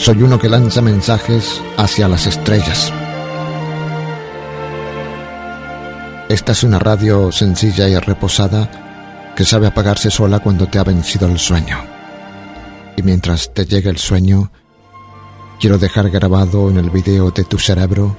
Soy 0.00 0.22
uno 0.22 0.38
que 0.38 0.48
lanza 0.48 0.80
mensajes 0.80 1.60
hacia 1.76 2.08
las 2.08 2.26
estrellas. 2.26 2.90
Esta 6.30 6.52
es 6.52 6.64
una 6.64 6.78
radio 6.78 7.30
sencilla 7.30 7.86
y 7.86 7.94
reposada 7.98 9.34
que 9.36 9.44
sabe 9.44 9.66
apagarse 9.66 10.10
sola 10.10 10.38
cuando 10.38 10.66
te 10.68 10.78
ha 10.78 10.84
vencido 10.84 11.28
el 11.28 11.38
sueño. 11.38 11.76
Y 12.96 13.02
mientras 13.02 13.52
te 13.52 13.66
llegue 13.66 13.90
el 13.90 13.98
sueño, 13.98 14.50
quiero 15.60 15.76
dejar 15.76 16.08
grabado 16.08 16.70
en 16.70 16.78
el 16.78 16.88
video 16.88 17.30
de 17.30 17.44
tu 17.44 17.58
cerebro 17.58 18.16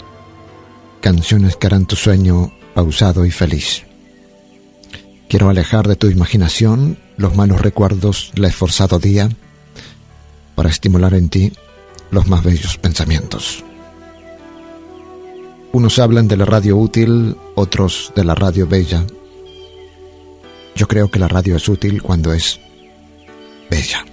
canciones 1.01 1.55
que 1.55 1.65
harán 1.65 1.87
tu 1.87 1.95
sueño 1.95 2.53
pausado 2.75 3.25
y 3.25 3.31
feliz. 3.31 3.85
Quiero 5.27 5.49
alejar 5.49 5.87
de 5.87 5.95
tu 5.95 6.11
imaginación 6.11 6.99
los 7.17 7.35
malos 7.35 7.59
recuerdos 7.59 8.29
del 8.35 8.45
esforzado 8.45 8.99
día 8.99 9.29
para 10.53 10.69
estimular 10.69 11.15
en 11.15 11.29
ti 11.29 11.51
los 12.11 12.27
más 12.27 12.43
bellos 12.43 12.77
pensamientos. 12.77 13.63
Unos 15.71 15.99
hablan 15.99 16.27
de 16.27 16.37
la 16.37 16.45
radio 16.45 16.77
útil, 16.77 17.37
otros 17.55 18.11
de 18.15 18.25
la 18.25 18.35
radio 18.35 18.67
bella. 18.67 19.05
Yo 20.75 20.87
creo 20.87 21.09
que 21.09 21.19
la 21.19 21.29
radio 21.29 21.55
es 21.55 21.67
útil 21.69 22.01
cuando 22.01 22.33
es 22.33 22.59
bella. 23.69 24.05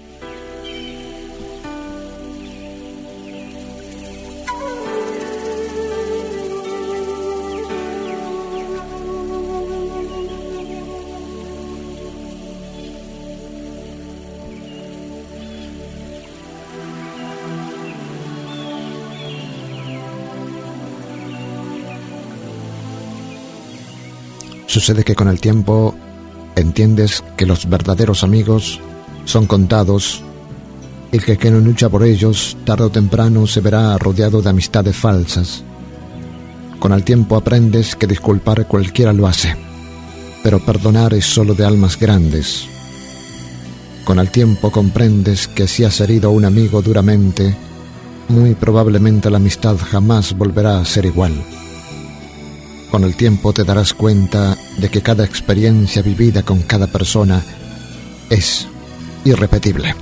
Sucede 24.68 25.02
que 25.02 25.14
con 25.14 25.28
el 25.28 25.40
tiempo 25.40 25.94
entiendes 26.54 27.24
que 27.38 27.46
los 27.46 27.70
verdaderos 27.70 28.22
amigos 28.22 28.80
son 29.24 29.46
contados 29.46 30.22
y 31.10 31.18
que 31.20 31.38
quien 31.38 31.54
no 31.54 31.60
lucha 31.60 31.88
por 31.88 32.04
ellos 32.04 32.54
tarde 32.66 32.84
o 32.84 32.90
temprano 32.90 33.46
se 33.46 33.62
verá 33.62 33.96
rodeado 33.96 34.42
de 34.42 34.50
amistades 34.50 34.94
falsas. 34.94 35.64
Con 36.78 36.92
el 36.92 37.02
tiempo 37.02 37.36
aprendes 37.36 37.96
que 37.96 38.06
disculpar 38.06 38.66
cualquiera 38.66 39.14
lo 39.14 39.26
hace, 39.26 39.56
pero 40.42 40.62
perdonar 40.62 41.14
es 41.14 41.24
solo 41.24 41.54
de 41.54 41.64
almas 41.64 41.98
grandes. 41.98 42.66
Con 44.04 44.18
el 44.18 44.30
tiempo 44.30 44.70
comprendes 44.70 45.48
que 45.48 45.66
si 45.66 45.84
has 45.84 45.98
herido 46.02 46.28
a 46.28 46.32
un 46.32 46.44
amigo 46.44 46.82
duramente, 46.82 47.56
muy 48.28 48.54
probablemente 48.54 49.30
la 49.30 49.38
amistad 49.38 49.78
jamás 49.78 50.36
volverá 50.36 50.78
a 50.78 50.84
ser 50.84 51.06
igual. 51.06 51.32
Con 52.90 53.04
el 53.04 53.16
tiempo 53.16 53.52
te 53.52 53.64
darás 53.64 53.92
cuenta 53.92 54.56
de 54.78 54.88
que 54.88 55.02
cada 55.02 55.24
experiencia 55.24 56.00
vivida 56.00 56.42
con 56.42 56.62
cada 56.62 56.86
persona 56.86 57.42
es 58.30 58.66
irrepetible. 59.24 59.94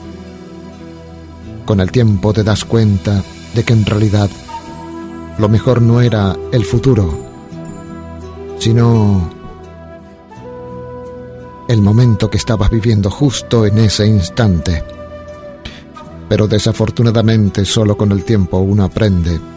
Con 1.65 1.81
el 1.81 1.91
tiempo 1.91 2.33
te 2.33 2.45
das 2.45 2.65
cuenta 2.65 3.25
de 3.55 3.65
que 3.65 3.73
en 3.73 3.85
realidad 3.85 4.31
lo 5.39 5.49
mejor 5.49 5.83
no 5.83 6.01
era 6.01 6.37
el 6.53 6.65
futuro, 6.65 7.19
sino 8.61 9.31
el 11.69 11.83
momento 11.83 12.31
que 12.31 12.39
estabas 12.39 12.71
viviendo 12.71 13.11
justo 13.11 13.67
en 13.67 13.79
ese 13.79 14.07
instante. 14.07 14.85
Pero 16.29 16.47
desafortunadamente 16.47 17.65
solo 17.65 17.97
con 17.97 18.13
el 18.13 18.25
tiempo 18.25 18.59
uno 18.59 18.85
aprende. 18.85 19.56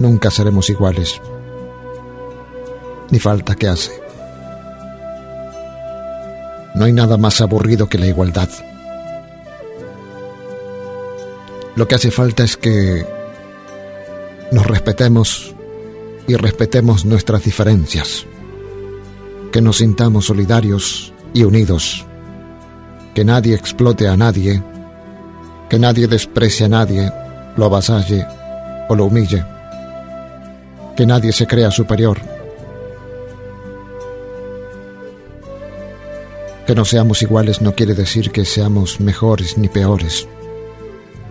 Nunca 0.00 0.30
seremos 0.30 0.70
iguales. 0.70 1.20
Ni 3.10 3.18
falta 3.18 3.54
que 3.54 3.68
hace. 3.68 3.92
No 6.74 6.86
hay 6.86 6.92
nada 6.92 7.18
más 7.18 7.40
aburrido 7.42 7.88
que 7.88 7.98
la 7.98 8.06
igualdad. 8.06 8.48
Lo 11.76 11.86
que 11.86 11.94
hace 11.94 12.10
falta 12.10 12.44
es 12.44 12.56
que 12.56 13.06
nos 14.52 14.66
respetemos 14.66 15.54
y 16.26 16.34
respetemos 16.34 17.04
nuestras 17.04 17.44
diferencias, 17.44 18.24
que 19.52 19.60
nos 19.60 19.78
sintamos 19.78 20.26
solidarios 20.26 21.12
y 21.34 21.44
unidos, 21.44 22.06
que 23.14 23.24
nadie 23.24 23.54
explote 23.54 24.08
a 24.08 24.16
nadie, 24.16 24.62
que 25.68 25.78
nadie 25.78 26.06
desprecie 26.06 26.66
a 26.66 26.68
nadie, 26.68 27.12
lo 27.56 27.66
avasalle 27.66 28.26
o 28.88 28.94
lo 28.94 29.06
humille, 29.06 29.44
que 31.00 31.06
nadie 31.06 31.32
se 31.32 31.46
crea 31.46 31.70
superior, 31.70 32.20
que 36.66 36.74
no 36.74 36.84
seamos 36.84 37.22
iguales 37.22 37.62
no 37.62 37.74
quiere 37.74 37.94
decir 37.94 38.30
que 38.30 38.44
seamos 38.44 39.00
mejores 39.00 39.56
ni 39.56 39.68
peores, 39.68 40.28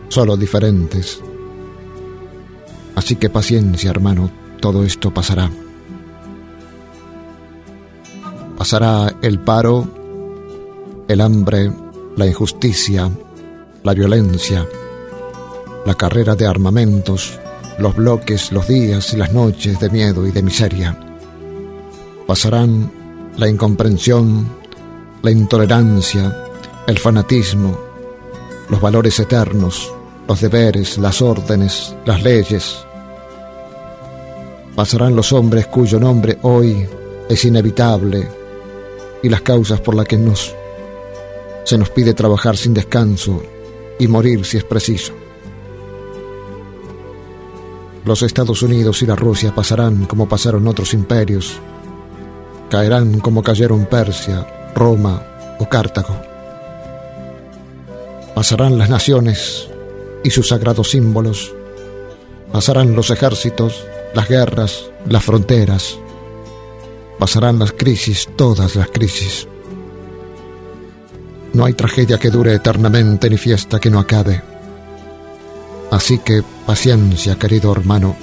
solo 0.07 0.37
diferentes. 0.37 1.21
Así 2.95 3.15
que 3.15 3.29
paciencia, 3.29 3.91
hermano, 3.91 4.31
todo 4.59 4.83
esto 4.83 5.13
pasará. 5.13 5.51
Pasará 8.57 9.13
el 9.21 9.37
paro, 9.37 9.87
el 11.07 11.21
hambre, 11.21 11.71
la 12.17 12.25
injusticia, 12.25 13.11
la 13.83 13.93
violencia, 13.93 14.67
la 15.85 15.93
carrera 15.93 16.33
de 16.33 16.47
armamentos, 16.47 17.39
los 17.79 17.95
bloques, 17.95 18.51
los 18.51 18.67
días 18.67 19.13
y 19.13 19.17
las 19.17 19.31
noches 19.31 19.79
de 19.79 19.89
miedo 19.89 20.27
y 20.27 20.31
de 20.31 20.43
miseria. 20.43 20.97
Pasarán 22.27 22.91
la 23.37 23.47
incomprensión, 23.47 24.47
la 25.21 25.31
intolerancia, 25.31 26.35
el 26.87 26.99
fanatismo, 26.99 27.79
los 28.69 28.81
valores 28.81 29.19
eternos, 29.19 29.91
los 30.27 30.41
deberes, 30.41 30.97
las 30.97 31.21
órdenes, 31.21 31.95
las 32.05 32.21
leyes, 32.21 32.85
pasarán 34.79 35.13
los 35.13 35.33
hombres 35.33 35.67
cuyo 35.67 35.99
nombre 35.99 36.37
hoy 36.43 36.87
es 37.27 37.43
inevitable 37.43 38.29
y 39.21 39.27
las 39.27 39.41
causas 39.41 39.81
por 39.81 39.93
las 39.93 40.07
que 40.07 40.17
nos 40.17 40.55
se 41.65 41.77
nos 41.77 41.89
pide 41.89 42.13
trabajar 42.13 42.55
sin 42.55 42.73
descanso 42.73 43.43
y 43.99 44.07
morir 44.07 44.45
si 44.45 44.55
es 44.55 44.63
preciso. 44.63 45.13
Los 48.09 48.23
Estados 48.23 48.63
Unidos 48.63 49.03
y 49.03 49.05
la 49.05 49.15
Rusia 49.15 49.53
pasarán 49.53 50.05
como 50.07 50.27
pasaron 50.27 50.67
otros 50.67 50.95
imperios, 50.95 51.59
caerán 52.67 53.19
como 53.19 53.43
cayeron 53.43 53.85
Persia, 53.85 54.71
Roma 54.73 55.21
o 55.59 55.69
Cartago. 55.69 56.19
Pasarán 58.33 58.79
las 58.79 58.89
naciones 58.89 59.67
y 60.23 60.31
sus 60.31 60.47
sagrados 60.47 60.89
símbolos, 60.89 61.53
pasarán 62.51 62.95
los 62.95 63.11
ejércitos 63.11 63.85
las 64.15 64.27
guerras, 64.27 64.89
las 65.07 65.23
fronteras. 65.23 65.99
Pasarán 67.19 67.59
las 67.59 67.73
crisis, 67.73 68.27
todas 68.35 68.75
las 68.75 68.87
crisis. 68.87 69.47
No 71.53 71.63
hay 71.63 71.73
tragedia 71.73 72.17
que 72.17 72.31
dure 72.31 72.55
eternamente 72.55 73.29
ni 73.29 73.37
fiesta 73.37 73.79
que 73.79 73.91
no 73.91 73.99
acabe. 73.99 74.41
Así 75.91 76.19
que 76.19 76.43
paciencia, 76.65 77.37
querido 77.37 77.71
hermano. 77.71 78.15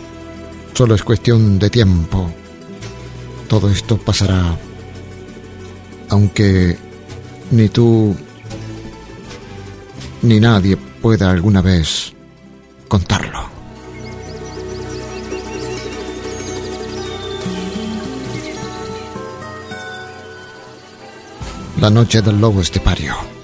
Solo 0.73 0.95
es 0.95 1.03
cuestión 1.03 1.59
de 1.59 1.71
tiempo. 1.71 2.31
Todo 3.49 3.71
esto 3.71 3.97
pasará. 3.97 4.57
Aunque 6.09 6.77
ni 7.51 7.69
tú 7.69 8.15
ni 10.23 10.41
nadie 10.41 10.77
pueda 10.77 11.31
alguna 11.31 11.61
vez 11.61 12.13
contarlo. 12.89 13.47
La 21.81 21.91
noche 21.91 22.23
del 22.23 22.41
lobo 22.41 22.61
estepario. 22.61 23.36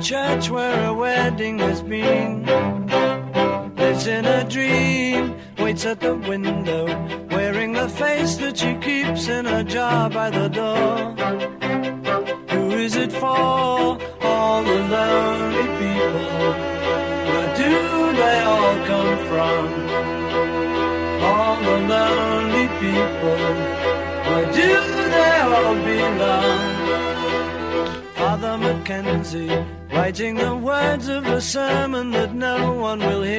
Church 0.00 0.50
where 0.50 0.86
a 0.86 0.94
wedding 0.94 1.58
has 1.58 1.82
been. 1.82 2.17
determined 31.58 32.14
that 32.14 32.34
no 32.34 32.72
one 32.72 33.00
will 33.00 33.22
hear. 33.22 33.37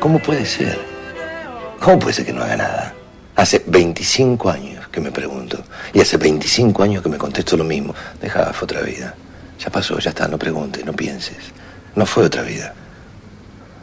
¿Cómo 0.00 0.18
puede 0.18 0.44
ser? 0.46 0.78
¿Cómo 1.80 1.98
puede 1.98 2.14
ser 2.14 2.26
que 2.26 2.32
no 2.32 2.42
haga 2.42 2.56
nada? 2.56 2.94
Hace 3.34 3.62
25 3.66 4.50
años 4.50 4.88
que 4.88 5.00
me 5.00 5.12
pregunto. 5.12 5.62
Y 5.92 6.00
hace 6.00 6.16
25 6.16 6.82
años 6.82 7.02
que 7.02 7.08
me 7.08 7.18
contesto 7.18 7.56
lo 7.56 7.64
mismo. 7.64 7.94
Deja, 8.20 8.52
fue 8.52 8.64
otra 8.64 8.80
vida. 8.80 9.14
Ya 9.58 9.70
pasó, 9.70 9.98
ya 9.98 10.10
está, 10.10 10.26
no 10.28 10.38
preguntes, 10.38 10.84
no 10.84 10.92
pienses. 10.92 11.36
No 11.94 12.06
fue 12.06 12.24
otra 12.24 12.42
vida. 12.42 12.74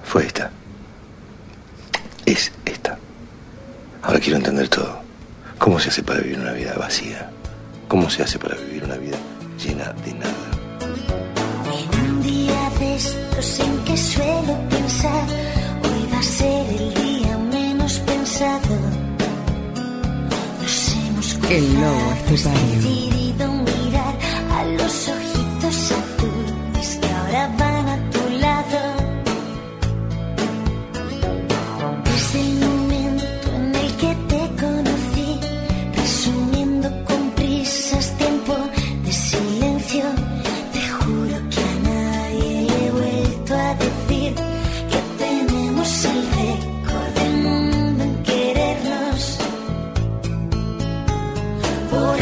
Fue 0.04 0.26
esta. 0.26 0.50
Es 2.26 2.52
esta. 2.66 2.98
Ahora 4.02 4.20
quiero 4.20 4.38
entender 4.38 4.68
todo. 4.70 5.02
¿Cómo 5.58 5.80
se 5.80 5.90
hace 5.90 6.04
para 6.04 6.20
vivir 6.20 6.40
una 6.40 6.52
vida 6.52 6.74
vacía? 6.78 7.30
¿Cómo 7.88 8.10
se 8.10 8.24
hace 8.24 8.38
para 8.38 8.56
vivir 8.56 8.84
una 8.84 8.96
vida 8.96 9.18
llena 9.64 9.94
de 10.04 10.14
nada? 10.14 10.34
Un 12.04 12.22
día 12.22 12.70
de 12.80 12.96
estos 12.96 13.60
en 13.60 13.78
que 13.86 13.96
suelo 13.96 14.58
pensar, 14.70 15.24
el 16.24 16.94
día 16.94 17.38
menos 17.38 18.00
pensado. 18.00 18.76
Nos 20.62 20.96
hemos 20.96 21.38
El 21.50 21.74
lobo 21.82 22.12
estepario. 22.14 22.94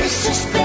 Por 0.01 0.07
eso 0.07 0.60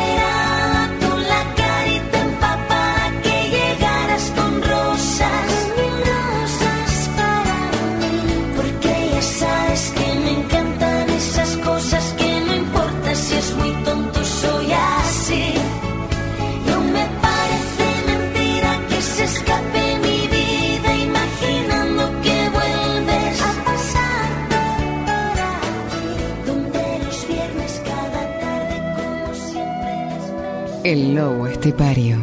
El 30.88 31.16
lobo 31.16 31.48
estepario. 31.48 32.16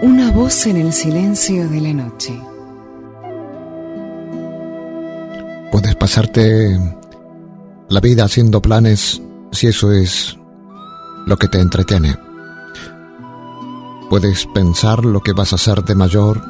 Una 0.00 0.30
voz 0.30 0.64
en 0.68 0.76
el 0.76 0.92
silencio 0.92 1.68
de 1.68 1.80
la 1.80 1.92
noche. 1.92 2.40
Puedes 5.72 5.96
pasarte 5.96 6.78
la 7.88 7.98
vida 7.98 8.26
haciendo 8.26 8.62
planes 8.62 9.20
si 9.50 9.66
eso 9.66 9.90
es 9.90 10.38
lo 11.26 11.36
que 11.36 11.48
te 11.48 11.58
entretiene. 11.58 12.16
Puedes 14.08 14.46
pensar 14.54 15.04
lo 15.04 15.20
que 15.20 15.32
vas 15.32 15.50
a 15.52 15.56
hacer 15.56 15.82
de 15.82 15.96
mayor, 15.96 16.40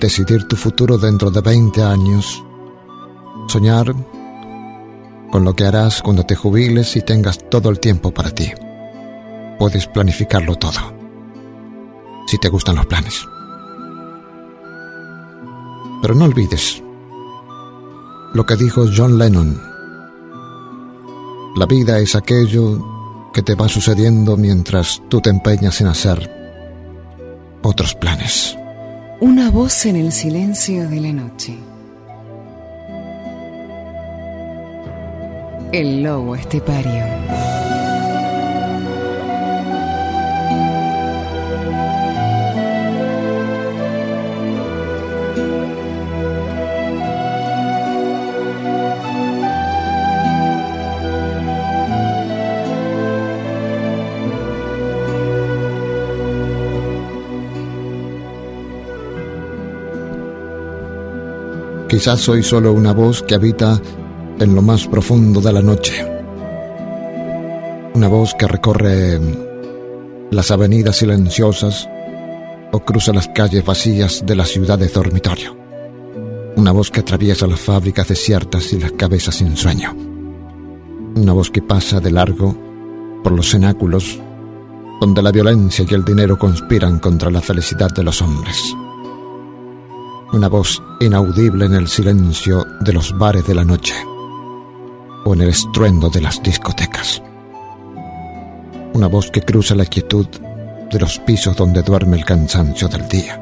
decidir 0.00 0.48
tu 0.48 0.56
futuro 0.56 0.96
dentro 0.96 1.30
de 1.30 1.42
20 1.42 1.82
años, 1.82 2.42
soñar 3.46 3.94
con 5.34 5.44
lo 5.44 5.56
que 5.56 5.64
harás 5.64 6.00
cuando 6.00 6.22
te 6.22 6.36
jubiles 6.36 6.94
y 6.94 7.02
tengas 7.02 7.40
todo 7.50 7.68
el 7.68 7.80
tiempo 7.80 8.14
para 8.14 8.30
ti. 8.30 8.52
Puedes 9.58 9.88
planificarlo 9.88 10.54
todo, 10.54 10.78
si 12.28 12.38
te 12.38 12.48
gustan 12.48 12.76
los 12.76 12.86
planes. 12.86 13.20
Pero 16.00 16.14
no 16.14 16.26
olvides 16.26 16.80
lo 18.32 18.46
que 18.46 18.54
dijo 18.54 18.84
John 18.96 19.18
Lennon. 19.18 19.60
La 21.56 21.66
vida 21.66 21.98
es 21.98 22.14
aquello 22.14 23.32
que 23.32 23.42
te 23.42 23.56
va 23.56 23.68
sucediendo 23.68 24.36
mientras 24.36 25.02
tú 25.08 25.20
te 25.20 25.30
empeñas 25.30 25.80
en 25.80 25.88
hacer 25.88 26.30
otros 27.60 27.96
planes. 27.96 28.56
Una 29.20 29.50
voz 29.50 29.84
en 29.86 29.96
el 29.96 30.12
silencio 30.12 30.88
de 30.88 31.00
la 31.00 31.12
noche. 31.12 31.73
El 35.74 36.04
lobo 36.04 36.36
estepario. 36.36 37.02
Quizás 61.88 62.20
soy 62.20 62.44
solo 62.44 62.72
una 62.72 62.92
voz 62.92 63.24
que 63.24 63.34
habita 63.34 63.80
en 64.38 64.54
lo 64.54 64.62
más 64.62 64.86
profundo 64.86 65.40
de 65.40 65.52
la 65.52 65.62
noche. 65.62 66.04
Una 67.94 68.08
voz 68.08 68.34
que 68.34 68.46
recorre 68.46 69.20
las 70.30 70.50
avenidas 70.50 70.96
silenciosas 70.96 71.88
o 72.72 72.80
cruza 72.80 73.12
las 73.12 73.28
calles 73.28 73.64
vacías 73.64 74.24
de 74.26 74.34
la 74.36 74.44
ciudad 74.44 74.78
de 74.78 74.88
dormitorio. 74.88 75.56
Una 76.56 76.72
voz 76.72 76.90
que 76.90 77.00
atraviesa 77.00 77.46
las 77.46 77.60
fábricas 77.60 78.08
desiertas 78.08 78.72
y 78.72 78.80
las 78.80 78.92
cabezas 78.92 79.36
sin 79.36 79.56
sueño. 79.56 79.94
Una 81.16 81.32
voz 81.32 81.50
que 81.50 81.62
pasa 81.62 82.00
de 82.00 82.10
largo 82.10 82.56
por 83.22 83.32
los 83.32 83.50
cenáculos 83.50 84.18
donde 85.00 85.22
la 85.22 85.32
violencia 85.32 85.84
y 85.88 85.94
el 85.94 86.04
dinero 86.04 86.38
conspiran 86.38 86.98
contra 86.98 87.30
la 87.30 87.40
felicidad 87.40 87.90
de 87.90 88.04
los 88.04 88.22
hombres 88.22 88.74
una 90.34 90.48
voz 90.48 90.82
inaudible 91.00 91.66
en 91.66 91.74
el 91.74 91.86
silencio 91.86 92.66
de 92.80 92.92
los 92.92 93.16
bares 93.16 93.46
de 93.46 93.54
la 93.54 93.64
noche 93.64 93.94
o 95.24 95.34
en 95.34 95.42
el 95.42 95.48
estruendo 95.48 96.10
de 96.10 96.20
las 96.20 96.42
discotecas. 96.42 97.22
Una 98.92 99.08
voz 99.08 99.30
que 99.30 99.42
cruza 99.42 99.74
la 99.74 99.86
quietud 99.86 100.26
de 100.90 101.00
los 101.00 101.18
pisos 101.18 101.56
donde 101.56 101.82
duerme 101.82 102.16
el 102.16 102.24
cansancio 102.24 102.88
del 102.88 103.08
día. 103.08 103.40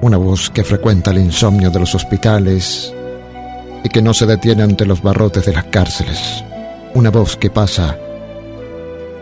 Una 0.00 0.16
voz 0.16 0.50
que 0.50 0.64
frecuenta 0.64 1.10
el 1.10 1.18
insomnio 1.18 1.70
de 1.70 1.80
los 1.80 1.94
hospitales 1.94 2.94
y 3.82 3.88
que 3.88 4.02
no 4.02 4.14
se 4.14 4.26
detiene 4.26 4.62
ante 4.62 4.86
los 4.86 5.02
barrotes 5.02 5.44
de 5.44 5.52
las 5.52 5.64
cárceles. 5.64 6.44
Una 6.94 7.10
voz 7.10 7.36
que 7.36 7.50
pasa 7.50 7.98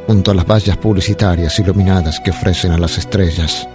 junto 0.07 0.31
a 0.31 0.35
las 0.35 0.47
vallas 0.47 0.77
publicitarias 0.77 1.59
iluminadas 1.59 2.20
que 2.20 2.31
ofrecen 2.31 2.72
a 2.72 2.79
las 2.79 2.99
estrellas 2.99 3.66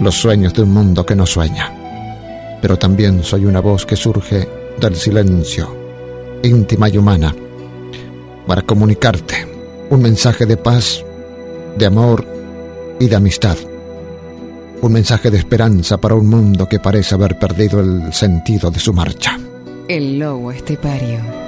los 0.00 0.14
sueños 0.14 0.54
de 0.54 0.62
un 0.62 0.72
mundo 0.72 1.04
que 1.04 1.16
no 1.16 1.26
sueña. 1.26 1.77
Pero 2.60 2.76
también 2.76 3.22
soy 3.22 3.44
una 3.44 3.60
voz 3.60 3.86
que 3.86 3.96
surge 3.96 4.48
del 4.80 4.96
silencio, 4.96 5.74
íntima 6.42 6.88
y 6.88 6.98
humana, 6.98 7.34
para 8.46 8.62
comunicarte 8.62 9.46
un 9.90 10.02
mensaje 10.02 10.46
de 10.46 10.56
paz, 10.56 11.04
de 11.76 11.86
amor 11.86 12.26
y 13.00 13.06
de 13.06 13.16
amistad. 13.16 13.56
Un 14.80 14.92
mensaje 14.92 15.30
de 15.30 15.38
esperanza 15.38 15.98
para 15.98 16.14
un 16.14 16.28
mundo 16.28 16.66
que 16.66 16.78
parece 16.78 17.14
haber 17.14 17.38
perdido 17.38 17.80
el 17.80 18.12
sentido 18.12 18.70
de 18.70 18.78
su 18.78 18.92
marcha. 18.92 19.38
El 19.88 20.18
lobo 20.18 20.52
estepario. 20.52 21.47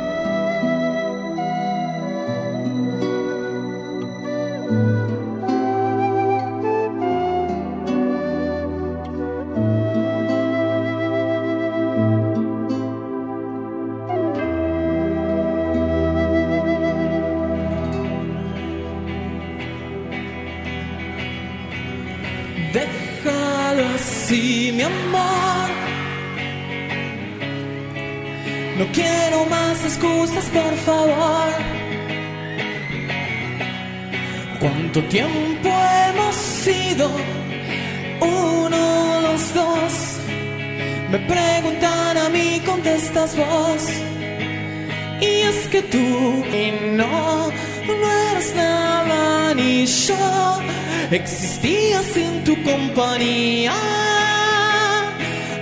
Existía 51.10 52.02
sin 52.02 52.44
tu 52.44 52.54
compañía. 52.62 53.74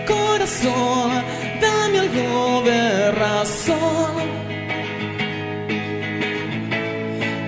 Corazón, 0.07 1.11
dame 1.59 2.01
algo 2.01 2.63
de 2.67 3.11
razón. 3.13 4.13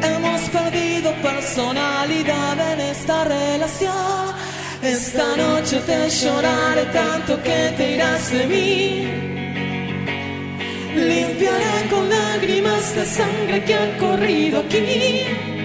Hemos 0.03 0.41
perdido 0.49 1.13
personalidad 1.21 2.73
en 2.73 2.81
esta 2.81 3.25
relación. 3.25 4.35
Esta 4.83 5.37
noche 5.37 5.81
te 5.81 6.09
lloraré 6.09 6.87
tanto 6.87 7.43
que 7.43 7.75
te 7.77 7.97
irás 7.97 8.33
de 8.33 8.47
mí. 8.47 9.09
Limpiaré 10.97 11.89
con 11.91 12.09
lágrimas 12.09 12.95
de 12.95 13.05
sangre 13.05 13.63
que 13.63 13.75
han 13.75 13.99
corrido 13.99 14.61
aquí. 14.61 15.60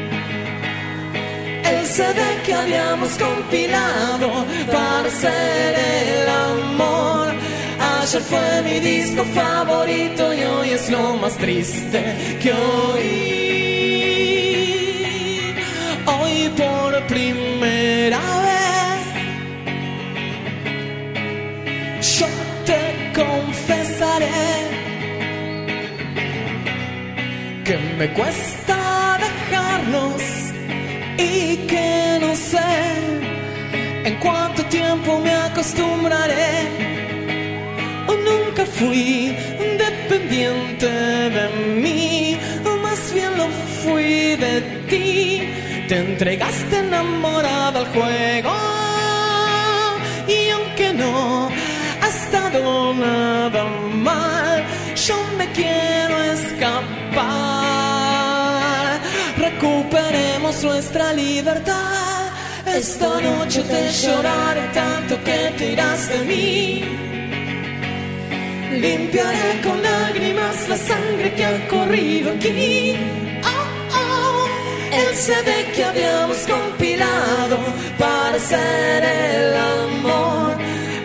CD 1.96 2.22
que 2.46 2.54
habíamos 2.54 3.12
compilado 3.18 4.46
para 4.70 5.08
hacer 5.08 5.76
el 6.02 6.28
amor. 6.28 7.34
Ayer 7.80 8.22
fue 8.22 8.62
mi 8.64 8.80
disco 8.82 9.24
favorito 9.24 10.34
y 10.34 10.44
hoy 10.44 10.72
es 10.72 10.90
lo 10.92 11.16
más 11.16 11.38
triste 11.38 12.38
que 12.42 12.52
oí. 12.52 13.16
Hoy 16.06 16.50
por 16.58 17.08
primera 17.08 18.20
vez 18.50 19.06
yo 22.20 22.28
te 22.66 23.14
confesaré 23.16 24.28
que 27.64 27.78
me 27.98 28.08
cuesta 28.12 29.18
dejarnos 29.18 30.35
acostumbraré. 35.56 36.68
O 38.08 38.14
nunca 38.30 38.66
fui 38.66 39.36
dependiente 39.78 40.90
de 41.38 41.50
mí, 41.82 42.38
o 42.66 42.76
más 42.86 43.14
bien 43.14 43.38
lo 43.38 43.48
fui 43.82 44.36
de 44.36 44.62
ti. 44.90 45.50
Te 45.88 45.96
entregaste 45.98 46.80
enamorada 46.80 47.80
al 47.80 47.88
juego 47.96 48.54
y 50.28 50.50
aunque 50.50 50.94
no 50.94 51.50
ha 52.02 52.08
estado 52.08 52.94
nada 52.94 53.64
mal, 54.10 54.66
yo 55.08 55.16
me 55.38 55.52
quiero 55.54 56.16
escapar. 56.38 56.76
Recuperemos 59.38 60.64
nuestra 60.64 61.14
libertad. 61.14 62.05
Esta 62.76 63.22
noche 63.22 63.64
te 63.64 63.90
lloraré 63.90 64.68
tanto 64.74 65.16
que 65.24 65.54
te 65.58 65.72
irás 65.72 66.10
de 66.10 66.20
mí. 66.26 66.84
Limpiaré 68.82 69.62
con 69.64 69.82
lágrimas 69.82 70.68
la 70.68 70.76
sangre 70.76 71.34
que 71.36 71.46
ha 71.46 71.68
corrido 71.70 72.32
aquí. 72.34 72.98
Oh, 73.46 73.96
oh, 73.98 74.48
el 74.92 75.16
CD 75.16 75.72
que 75.74 75.86
habíamos 75.86 76.38
compilado 76.40 77.60
para 77.98 78.36
hacer 78.36 79.04
el 79.06 79.56
amor. 79.56 80.58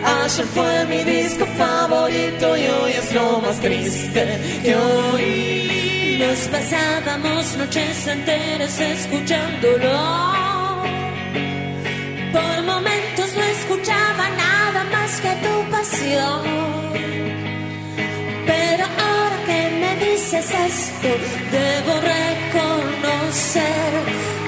Ayer 0.03 0.45
fue 0.47 0.85
mi 0.87 1.03
disco 1.05 1.45
favorito 1.57 2.57
y 2.57 2.67
hoy 2.67 2.91
es 3.01 3.13
lo 3.13 3.39
más 3.39 3.61
triste 3.61 4.59
que 4.61 4.75
oí. 4.75 6.17
Nos 6.19 6.39
pasábamos 6.49 7.55
noches 7.55 8.07
enteras 8.07 8.77
escuchándolo. 8.77 10.50
Escuchaba 13.81 14.29
nada 14.29 14.83
más 14.91 15.19
que 15.21 15.29
tu 15.45 15.71
pasión. 15.71 16.41
Pero 18.45 18.85
ahora 18.85 19.37
que 19.45 19.59
me 19.81 19.95
dices 20.05 20.45
esto, 20.51 21.09
debo 21.51 21.93
reconocer 22.15 23.23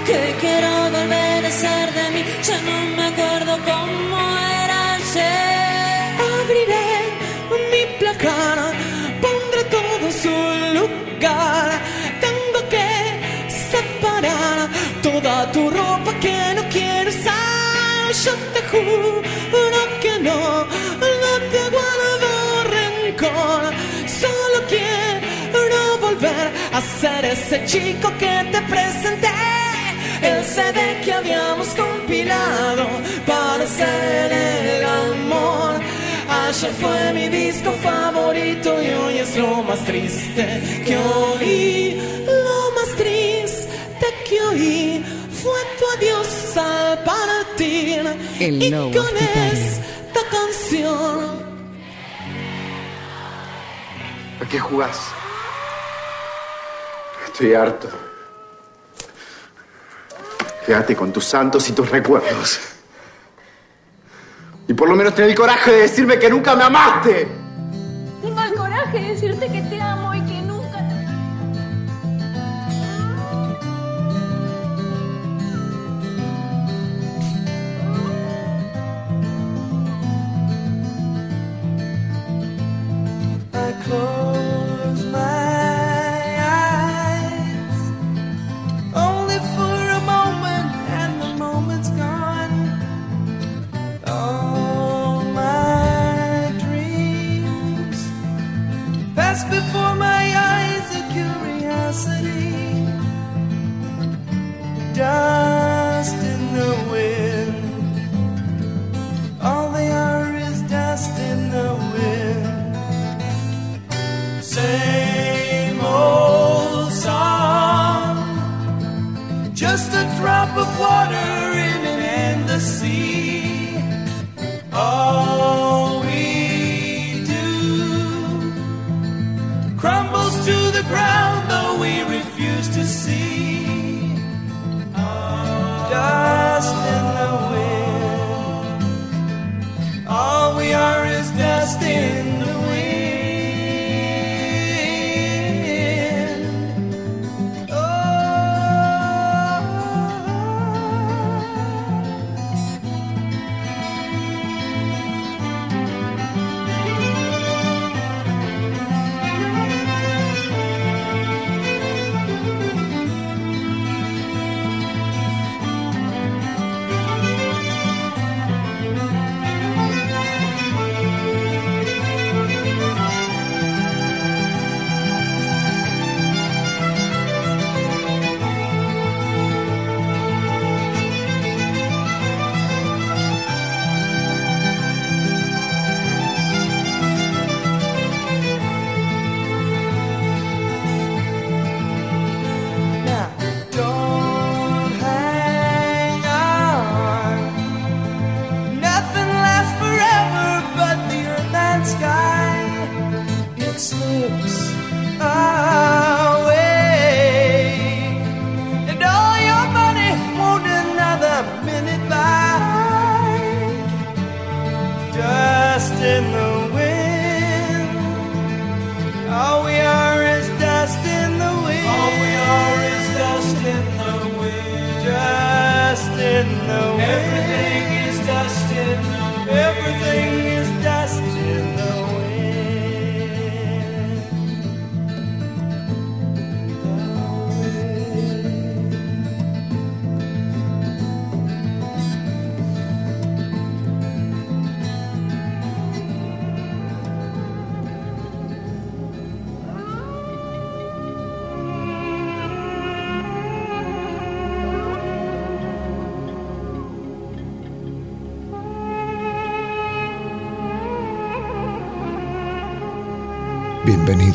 que 0.05 0.35
quiero 0.39 0.69
volver 0.91 1.45
a 1.45 1.51
ser 1.51 1.93
de 1.93 2.09
mí. 2.11 2.23
Ya 2.43 2.59
no 2.61 2.77
me 2.95 3.05
acuerdo 3.07 3.57
cómo 3.69 4.17
era 4.63 4.93
ayer. 4.93 6.03
Abriré 6.41 6.89
mi 7.71 7.83
placar, 7.99 8.57
pondré 9.21 9.63
todo 9.77 10.11
su 10.23 10.35
lugar. 10.77 11.71
Tengo 12.21 12.59
que 12.69 12.87
separar 13.71 14.69
toda 15.01 15.51
tu 15.51 15.69
ropa 15.69 16.13
que. 16.19 16.52
Yo 18.13 18.31
te 18.53 18.61
juro 18.69 19.21
que 19.99 20.19
no, 20.19 20.65
no 20.65 21.33
te 21.51 21.61
guardo 21.75 22.29
rencor. 22.69 23.73
Solo 24.07 24.67
quiero 24.69 25.97
volver 25.99 26.51
a 26.73 26.81
ser 26.99 27.25
ese 27.25 27.65
chico 27.65 28.11
que 28.19 28.49
te 28.51 28.61
presenté. 28.73 29.29
El 30.21 30.43
CD 30.43 31.01
que 31.03 31.11
habíamos 31.11 31.69
compilado 31.69 32.87
para 33.25 33.63
hacer 33.63 34.31
el 34.31 34.83
amor. 34.83 35.81
Ayer 36.29 36.71
fue 36.73 37.13
mi 37.13 37.29
disco 37.29 37.71
favorito 37.81 38.69
y 38.83 38.89
hoy 38.89 39.17
es 39.17 39.35
lo 39.37 39.63
más 39.63 39.83
triste 39.85 40.83
que 40.85 40.97
oí. 40.97 41.99
Lo 42.27 42.71
más 42.75 42.89
triste 42.95 44.07
que 44.29 44.39
oí 44.39 45.03
fue 45.41 45.59
tu 45.79 45.85
adiós 45.97 46.57
al 46.57 47.03
El 47.59 48.63
y 48.63 48.71
con 48.71 48.83
estepario. 48.83 49.53
esta 49.53 50.19
canción. 50.31 51.43
¿A 54.41 54.45
qué 54.49 54.59
jugás? 54.59 54.99
Estoy 57.27 57.53
harto. 57.53 57.89
Quédate 60.65 60.95
con 60.95 61.11
tus 61.13 61.25
santos 61.25 61.69
y 61.69 61.73
tus 61.73 61.89
recuerdos. 61.89 62.59
Y 64.67 64.73
por 64.73 64.89
lo 64.89 64.95
menos 64.95 65.13
ten 65.13 65.25
el 65.25 65.35
coraje 65.35 65.71
de 65.71 65.81
decirme 65.81 66.17
que 66.17 66.29
nunca 66.29 66.55
me 66.55 66.63
amaste. 66.63 67.27
Tengo 68.21 68.41
el 68.41 68.53
coraje 68.55 68.99
de 68.99 69.09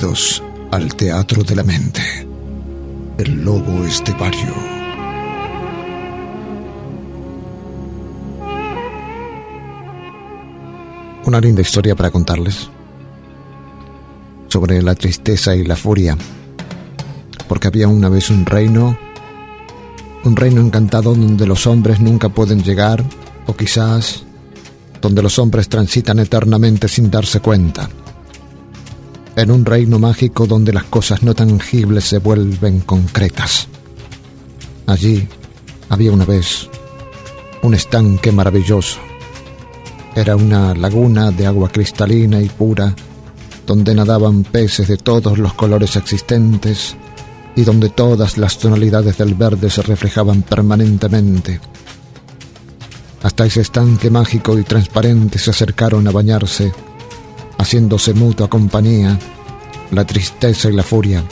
Bienvenidos 0.00 0.44
al 0.70 0.94
Teatro 0.94 1.42
de 1.42 1.56
la 1.56 1.64
Mente. 1.64 2.00
El 3.18 3.42
Lobo 3.44 3.84
Estepario. 3.84 4.54
Una 11.24 11.40
linda 11.40 11.62
historia 11.62 11.96
para 11.96 12.12
contarles 12.12 12.68
sobre 14.46 14.80
la 14.82 14.94
tristeza 14.94 15.56
y 15.56 15.64
la 15.64 15.74
furia, 15.74 16.16
porque 17.48 17.66
había 17.66 17.88
una 17.88 18.08
vez 18.08 18.30
un 18.30 18.46
reino, 18.46 18.96
un 20.22 20.36
reino 20.36 20.60
encantado 20.60 21.12
donde 21.12 21.44
los 21.44 21.66
hombres 21.66 21.98
nunca 21.98 22.28
pueden 22.28 22.62
llegar, 22.62 23.02
o 23.46 23.56
quizás 23.56 24.22
donde 25.02 25.22
los 25.22 25.40
hombres 25.40 25.68
transitan 25.68 26.20
eternamente 26.20 26.86
sin 26.86 27.10
darse 27.10 27.40
cuenta 27.40 27.88
en 29.38 29.52
un 29.52 29.64
reino 29.64 30.00
mágico 30.00 30.48
donde 30.48 30.72
las 30.72 30.82
cosas 30.84 31.22
no 31.22 31.32
tangibles 31.32 32.02
se 32.02 32.18
vuelven 32.18 32.80
concretas. 32.80 33.68
Allí 34.86 35.28
había 35.88 36.10
una 36.10 36.24
vez 36.24 36.68
un 37.62 37.72
estanque 37.72 38.32
maravilloso. 38.32 38.98
Era 40.16 40.34
una 40.34 40.74
laguna 40.74 41.30
de 41.30 41.46
agua 41.46 41.68
cristalina 41.68 42.42
y 42.42 42.48
pura, 42.48 42.96
donde 43.64 43.94
nadaban 43.94 44.42
peces 44.42 44.88
de 44.88 44.96
todos 44.96 45.38
los 45.38 45.54
colores 45.54 45.94
existentes 45.94 46.96
y 47.54 47.62
donde 47.62 47.90
todas 47.90 48.38
las 48.38 48.58
tonalidades 48.58 49.18
del 49.18 49.36
verde 49.36 49.70
se 49.70 49.82
reflejaban 49.82 50.42
permanentemente. 50.42 51.60
Hasta 53.22 53.46
ese 53.46 53.60
estanque 53.60 54.10
mágico 54.10 54.58
y 54.58 54.64
transparente 54.64 55.38
se 55.38 55.50
acercaron 55.50 56.08
a 56.08 56.10
bañarse 56.10 56.72
haciéndose 57.58 58.14
mutua 58.14 58.48
compañía, 58.48 59.18
la 59.90 60.06
tristeza 60.06 60.70
y 60.70 60.72
la 60.72 60.82
furia. 60.82 61.22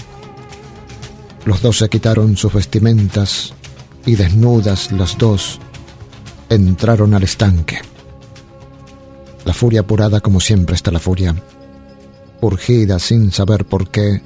Los 1.45 1.62
dos 1.62 1.79
se 1.79 1.89
quitaron 1.89 2.37
sus 2.37 2.53
vestimentas 2.53 3.55
y 4.05 4.16
desnudas 4.16 4.93
las 4.93 5.16
dos 5.16 5.61
entraron 6.49 7.14
al 7.14 7.22
estanque. 7.22 7.79
La 9.45 9.53
furia 9.53 9.81
apurada 9.81 10.20
como 10.20 10.41
siempre 10.41 10.74
está 10.74 10.91
la 10.91 10.99
furia, 10.99 11.35
urgida 12.41 12.99
sin 12.99 13.31
saber 13.31 13.64
por 13.64 13.89
qué, 13.91 14.20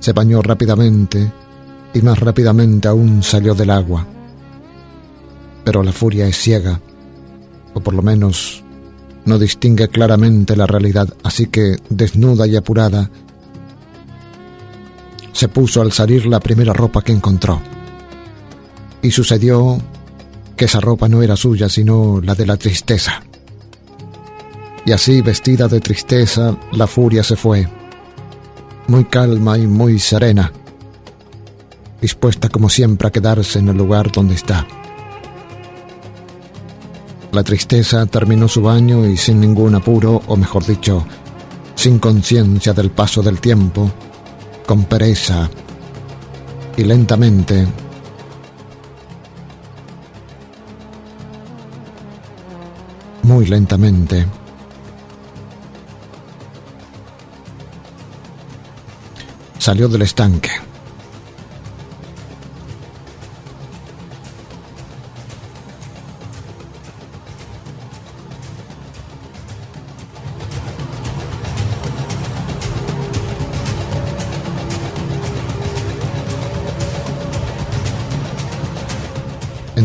se 0.00 0.12
bañó 0.12 0.42
rápidamente 0.42 1.32
y 1.94 2.02
más 2.02 2.18
rápidamente 2.20 2.88
aún 2.88 3.22
salió 3.22 3.54
del 3.54 3.70
agua. 3.70 4.06
Pero 5.64 5.82
la 5.82 5.92
furia 5.92 6.26
es 6.26 6.36
ciega, 6.36 6.80
o 7.74 7.80
por 7.80 7.94
lo 7.94 8.02
menos 8.02 8.62
no 9.28 9.38
distingue 9.38 9.88
claramente 9.88 10.56
la 10.56 10.66
realidad, 10.66 11.08
así 11.22 11.46
que, 11.46 11.76
desnuda 11.88 12.46
y 12.46 12.56
apurada, 12.56 13.10
se 15.32 15.48
puso 15.48 15.80
al 15.80 15.92
salir 15.92 16.26
la 16.26 16.40
primera 16.40 16.72
ropa 16.72 17.02
que 17.02 17.12
encontró. 17.12 17.60
Y 19.02 19.12
sucedió 19.12 19.78
que 20.56 20.64
esa 20.64 20.80
ropa 20.80 21.08
no 21.08 21.22
era 21.22 21.36
suya, 21.36 21.68
sino 21.68 22.20
la 22.20 22.34
de 22.34 22.46
la 22.46 22.56
tristeza. 22.56 23.22
Y 24.84 24.90
así, 24.92 25.20
vestida 25.20 25.68
de 25.68 25.80
tristeza, 25.80 26.56
la 26.72 26.86
furia 26.86 27.22
se 27.22 27.36
fue, 27.36 27.68
muy 28.88 29.04
calma 29.04 29.58
y 29.58 29.66
muy 29.66 29.98
serena, 29.98 30.50
dispuesta 32.00 32.48
como 32.48 32.68
siempre 32.68 33.06
a 33.06 33.12
quedarse 33.12 33.58
en 33.58 33.68
el 33.68 33.76
lugar 33.76 34.10
donde 34.10 34.34
está. 34.34 34.66
La 37.32 37.42
tristeza 37.42 38.06
terminó 38.06 38.48
su 38.48 38.62
baño 38.62 39.06
y 39.06 39.16
sin 39.16 39.40
ningún 39.40 39.74
apuro, 39.74 40.22
o 40.26 40.36
mejor 40.36 40.64
dicho, 40.64 41.04
sin 41.74 41.98
conciencia 41.98 42.72
del 42.72 42.90
paso 42.90 43.22
del 43.22 43.40
tiempo, 43.40 43.90
con 44.66 44.84
pereza 44.84 45.50
y 46.76 46.84
lentamente, 46.84 47.66
muy 53.24 53.46
lentamente, 53.46 54.26
salió 59.58 59.86
del 59.88 60.02
estanque. 60.02 60.67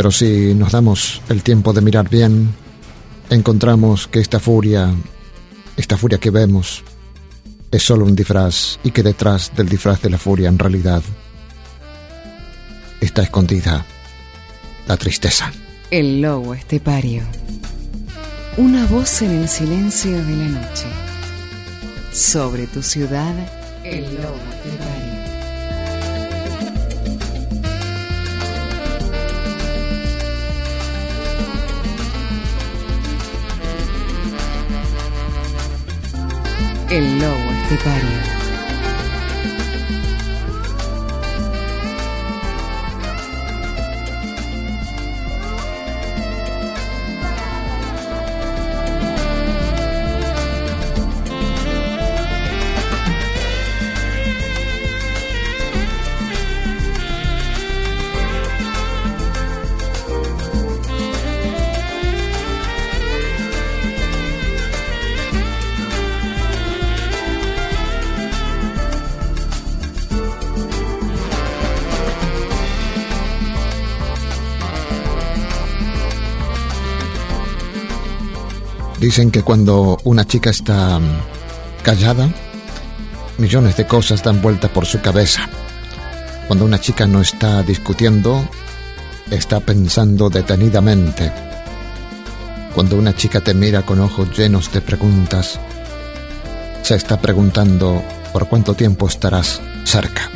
Pero 0.00 0.10
si 0.10 0.54
nos 0.54 0.72
damos 0.72 1.20
el 1.28 1.42
tiempo 1.42 1.74
de 1.74 1.82
mirar 1.82 2.08
bien, 2.08 2.54
encontramos 3.28 4.06
que 4.06 4.20
esta 4.20 4.40
furia, 4.40 4.94
esta 5.76 5.98
furia 5.98 6.16
que 6.16 6.30
vemos, 6.30 6.82
es 7.70 7.82
solo 7.82 8.06
un 8.06 8.16
disfraz 8.16 8.78
y 8.82 8.92
que 8.92 9.02
detrás 9.02 9.52
del 9.54 9.68
disfraz 9.68 10.00
de 10.00 10.08
la 10.08 10.16
furia 10.16 10.48
en 10.48 10.58
realidad 10.58 11.02
está 12.98 13.24
escondida 13.24 13.84
la 14.88 14.96
tristeza. 14.96 15.52
El 15.90 16.22
lobo 16.22 16.54
estepario. 16.54 17.22
Una 18.56 18.86
voz 18.86 19.20
en 19.20 19.32
el 19.32 19.50
silencio 19.50 20.12
de 20.12 20.34
la 20.34 20.48
noche. 20.48 20.86
Sobre 22.10 22.66
tu 22.68 22.82
ciudad, 22.82 23.34
el 23.84 24.14
lobo 24.14 24.40
estepario. 24.64 25.09
El 36.90 37.20
lobo 37.20 37.52
estepario. 37.52 38.39
Dicen 79.00 79.30
que 79.30 79.42
cuando 79.42 79.98
una 80.04 80.26
chica 80.26 80.50
está 80.50 80.98
mm, 80.98 81.82
callada, 81.82 82.28
millones 83.38 83.74
de 83.78 83.86
cosas 83.86 84.22
dan 84.22 84.42
vuelta 84.42 84.68
por 84.68 84.84
su 84.84 85.00
cabeza. 85.00 85.48
Cuando 86.46 86.66
una 86.66 86.78
chica 86.78 87.06
no 87.06 87.22
está 87.22 87.62
discutiendo, 87.62 88.46
está 89.30 89.60
pensando 89.60 90.28
detenidamente. 90.28 91.32
Cuando 92.74 92.96
una 92.96 93.16
chica 93.16 93.40
te 93.40 93.54
mira 93.54 93.82
con 93.82 94.00
ojos 94.00 94.36
llenos 94.36 94.70
de 94.70 94.82
preguntas, 94.82 95.58
se 96.82 96.94
está 96.94 97.18
preguntando 97.22 98.02
por 98.34 98.48
cuánto 98.48 98.74
tiempo 98.74 99.08
estarás 99.08 99.62
cerca. 99.84 100.28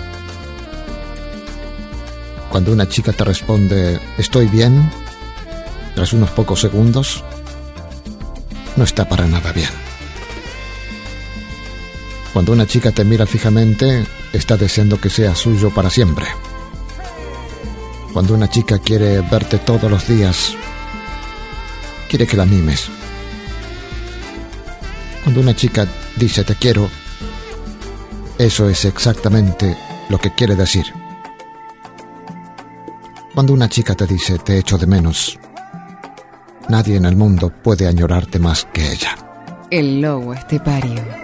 Cuando 2.50 2.72
una 2.72 2.88
chica 2.88 3.12
te 3.12 3.24
responde 3.24 4.00
estoy 4.16 4.46
bien, 4.46 4.90
tras 5.94 6.14
unos 6.14 6.30
pocos 6.30 6.62
segundos, 6.62 7.22
no 8.76 8.84
está 8.84 9.08
para 9.08 9.26
nada 9.26 9.52
bien. 9.52 9.70
Cuando 12.32 12.52
una 12.52 12.66
chica 12.66 12.90
te 12.90 13.04
mira 13.04 13.26
fijamente, 13.26 14.04
está 14.32 14.56
deseando 14.56 15.00
que 15.00 15.08
sea 15.08 15.34
suyo 15.34 15.70
para 15.70 15.90
siempre. 15.90 16.26
Cuando 18.12 18.34
una 18.34 18.48
chica 18.48 18.78
quiere 18.78 19.20
verte 19.20 19.58
todos 19.58 19.90
los 19.90 20.08
días, 20.08 20.56
quiere 22.08 22.26
que 22.26 22.36
la 22.36 22.44
mimes. 22.44 22.88
Cuando 25.22 25.40
una 25.40 25.54
chica 25.54 25.86
dice 26.16 26.44
te 26.44 26.56
quiero, 26.56 26.90
eso 28.38 28.68
es 28.68 28.84
exactamente 28.84 29.76
lo 30.08 30.18
que 30.18 30.34
quiere 30.34 30.56
decir. 30.56 30.92
Cuando 33.34 33.52
una 33.52 33.68
chica 33.68 33.94
te 33.94 34.06
dice 34.06 34.38
te 34.38 34.58
echo 34.58 34.76
de 34.76 34.86
menos, 34.86 35.38
nadie 36.68 36.96
en 36.96 37.04
el 37.04 37.16
mundo 37.16 37.50
puede 37.50 37.86
añorarte 37.86 38.38
más 38.38 38.66
que 38.72 38.92
ella. 38.92 39.16
El 39.70 40.00
lobo 40.00 40.34
estepario. 40.34 41.23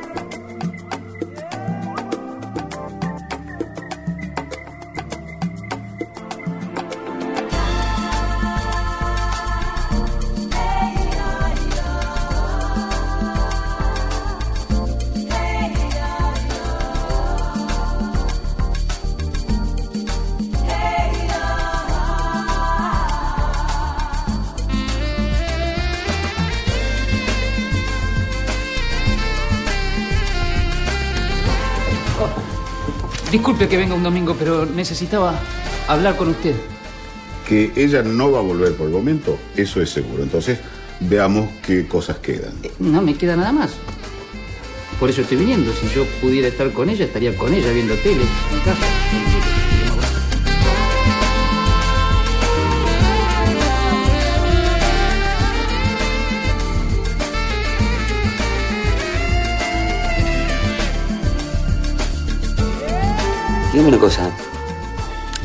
Pero 34.38 34.66
necesitaba 34.66 35.38
hablar 35.88 36.16
con 36.16 36.28
usted. 36.28 36.54
Que 37.48 37.72
ella 37.76 38.02
no 38.02 38.30
va 38.30 38.38
a 38.38 38.42
volver 38.42 38.74
por 38.74 38.86
el 38.86 38.92
momento, 38.92 39.38
eso 39.56 39.80
es 39.80 39.90
seguro. 39.90 40.22
Entonces, 40.22 40.58
veamos 41.00 41.50
qué 41.66 41.86
cosas 41.86 42.18
quedan. 42.18 42.52
No 42.78 43.02
me 43.02 43.14
queda 43.14 43.36
nada 43.36 43.52
más. 43.52 43.72
Por 44.98 45.08
eso 45.10 45.22
estoy 45.22 45.38
viniendo. 45.38 45.72
Si 45.72 45.88
yo 45.94 46.04
pudiera 46.20 46.48
estar 46.48 46.70
con 46.72 46.90
ella, 46.90 47.06
estaría 47.06 47.36
con 47.36 47.52
ella 47.54 47.72
viendo 47.72 47.94
tele. 47.94 48.22
en 48.52 48.60
casa. 48.60 49.59
Dígame 63.72 63.88
una 63.88 63.98
cosa. 63.98 64.28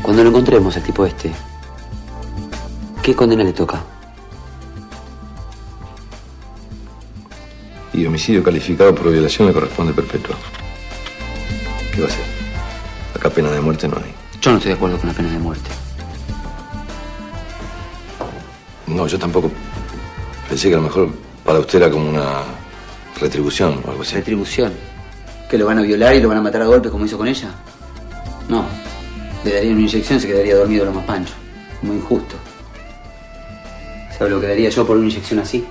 Cuando 0.01 0.23
lo 0.23 0.29
encontremos 0.29 0.75
al 0.75 0.83
tipo 0.83 1.05
este, 1.05 1.31
¿qué 3.03 3.15
condena 3.15 3.43
le 3.43 3.53
toca? 3.53 3.83
Y 7.93 8.05
homicidio 8.05 8.43
calificado 8.43 8.93
por 8.95 9.11
violación 9.11 9.47
le 9.47 9.53
corresponde 9.53 9.93
perpetuo. 9.93 10.35
¿Qué 11.93 12.01
va 12.01 12.07
a 12.07 12.09
hacer? 12.09 12.25
Acá 13.15 13.29
pena 13.29 13.51
de 13.51 13.61
muerte 13.61 13.87
no 13.87 13.97
hay. 13.97 14.13
Yo 14.41 14.51
no 14.51 14.57
estoy 14.57 14.71
de 14.71 14.75
acuerdo 14.75 14.97
con 14.97 15.07
la 15.07 15.15
pena 15.15 15.31
de 15.31 15.39
muerte. 15.39 15.69
No, 18.87 19.07
yo 19.07 19.19
tampoco. 19.19 19.51
Pensé 20.49 20.69
que 20.69 20.75
a 20.75 20.77
lo 20.77 20.83
mejor 20.83 21.09
para 21.43 21.59
usted 21.59 21.77
era 21.79 21.91
como 21.91 22.09
una 22.09 22.41
retribución 23.19 23.81
o 23.85 23.91
algo 23.91 24.01
así. 24.01 24.15
¿Retribución? 24.15 24.73
¿Que 25.49 25.57
lo 25.59 25.67
van 25.67 25.79
a 25.79 25.81
violar 25.83 26.15
y 26.15 26.21
lo 26.21 26.27
van 26.27 26.39
a 26.39 26.41
matar 26.41 26.63
a 26.63 26.65
golpes 26.65 26.91
como 26.91 27.05
hizo 27.05 27.17
con 27.17 27.27
ella? 27.27 27.53
No. 28.49 28.65
Le 29.43 29.53
darían 29.53 29.73
una 29.73 29.81
inyección 29.81 30.19
se 30.19 30.27
quedaría 30.27 30.55
dormido 30.55 30.85
lo 30.85 30.93
más 30.93 31.05
pancho. 31.05 31.33
Muy 31.81 31.97
injusto. 31.97 32.35
¿Sabe 34.17 34.29
lo 34.29 34.39
que 34.39 34.47
daría 34.47 34.69
yo 34.69 34.85
por 34.87 34.97
una 34.97 35.07
inyección 35.07 35.39
así? 35.39 35.65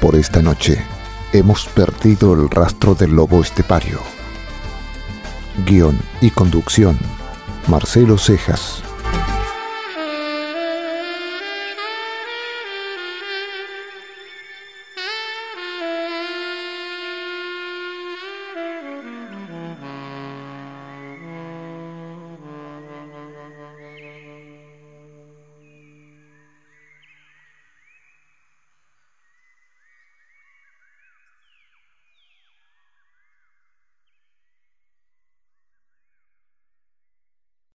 Por 0.00 0.16
esta 0.16 0.40
noche 0.40 0.82
hemos 1.32 1.66
perdido 1.66 2.32
el 2.32 2.48
rastro 2.48 2.94
del 2.94 3.10
lobo 3.10 3.42
estepario. 3.42 4.00
Guión 5.66 5.98
y 6.20 6.30
conducción, 6.30 6.98
Marcelo 7.66 8.16
Cejas. 8.16 8.77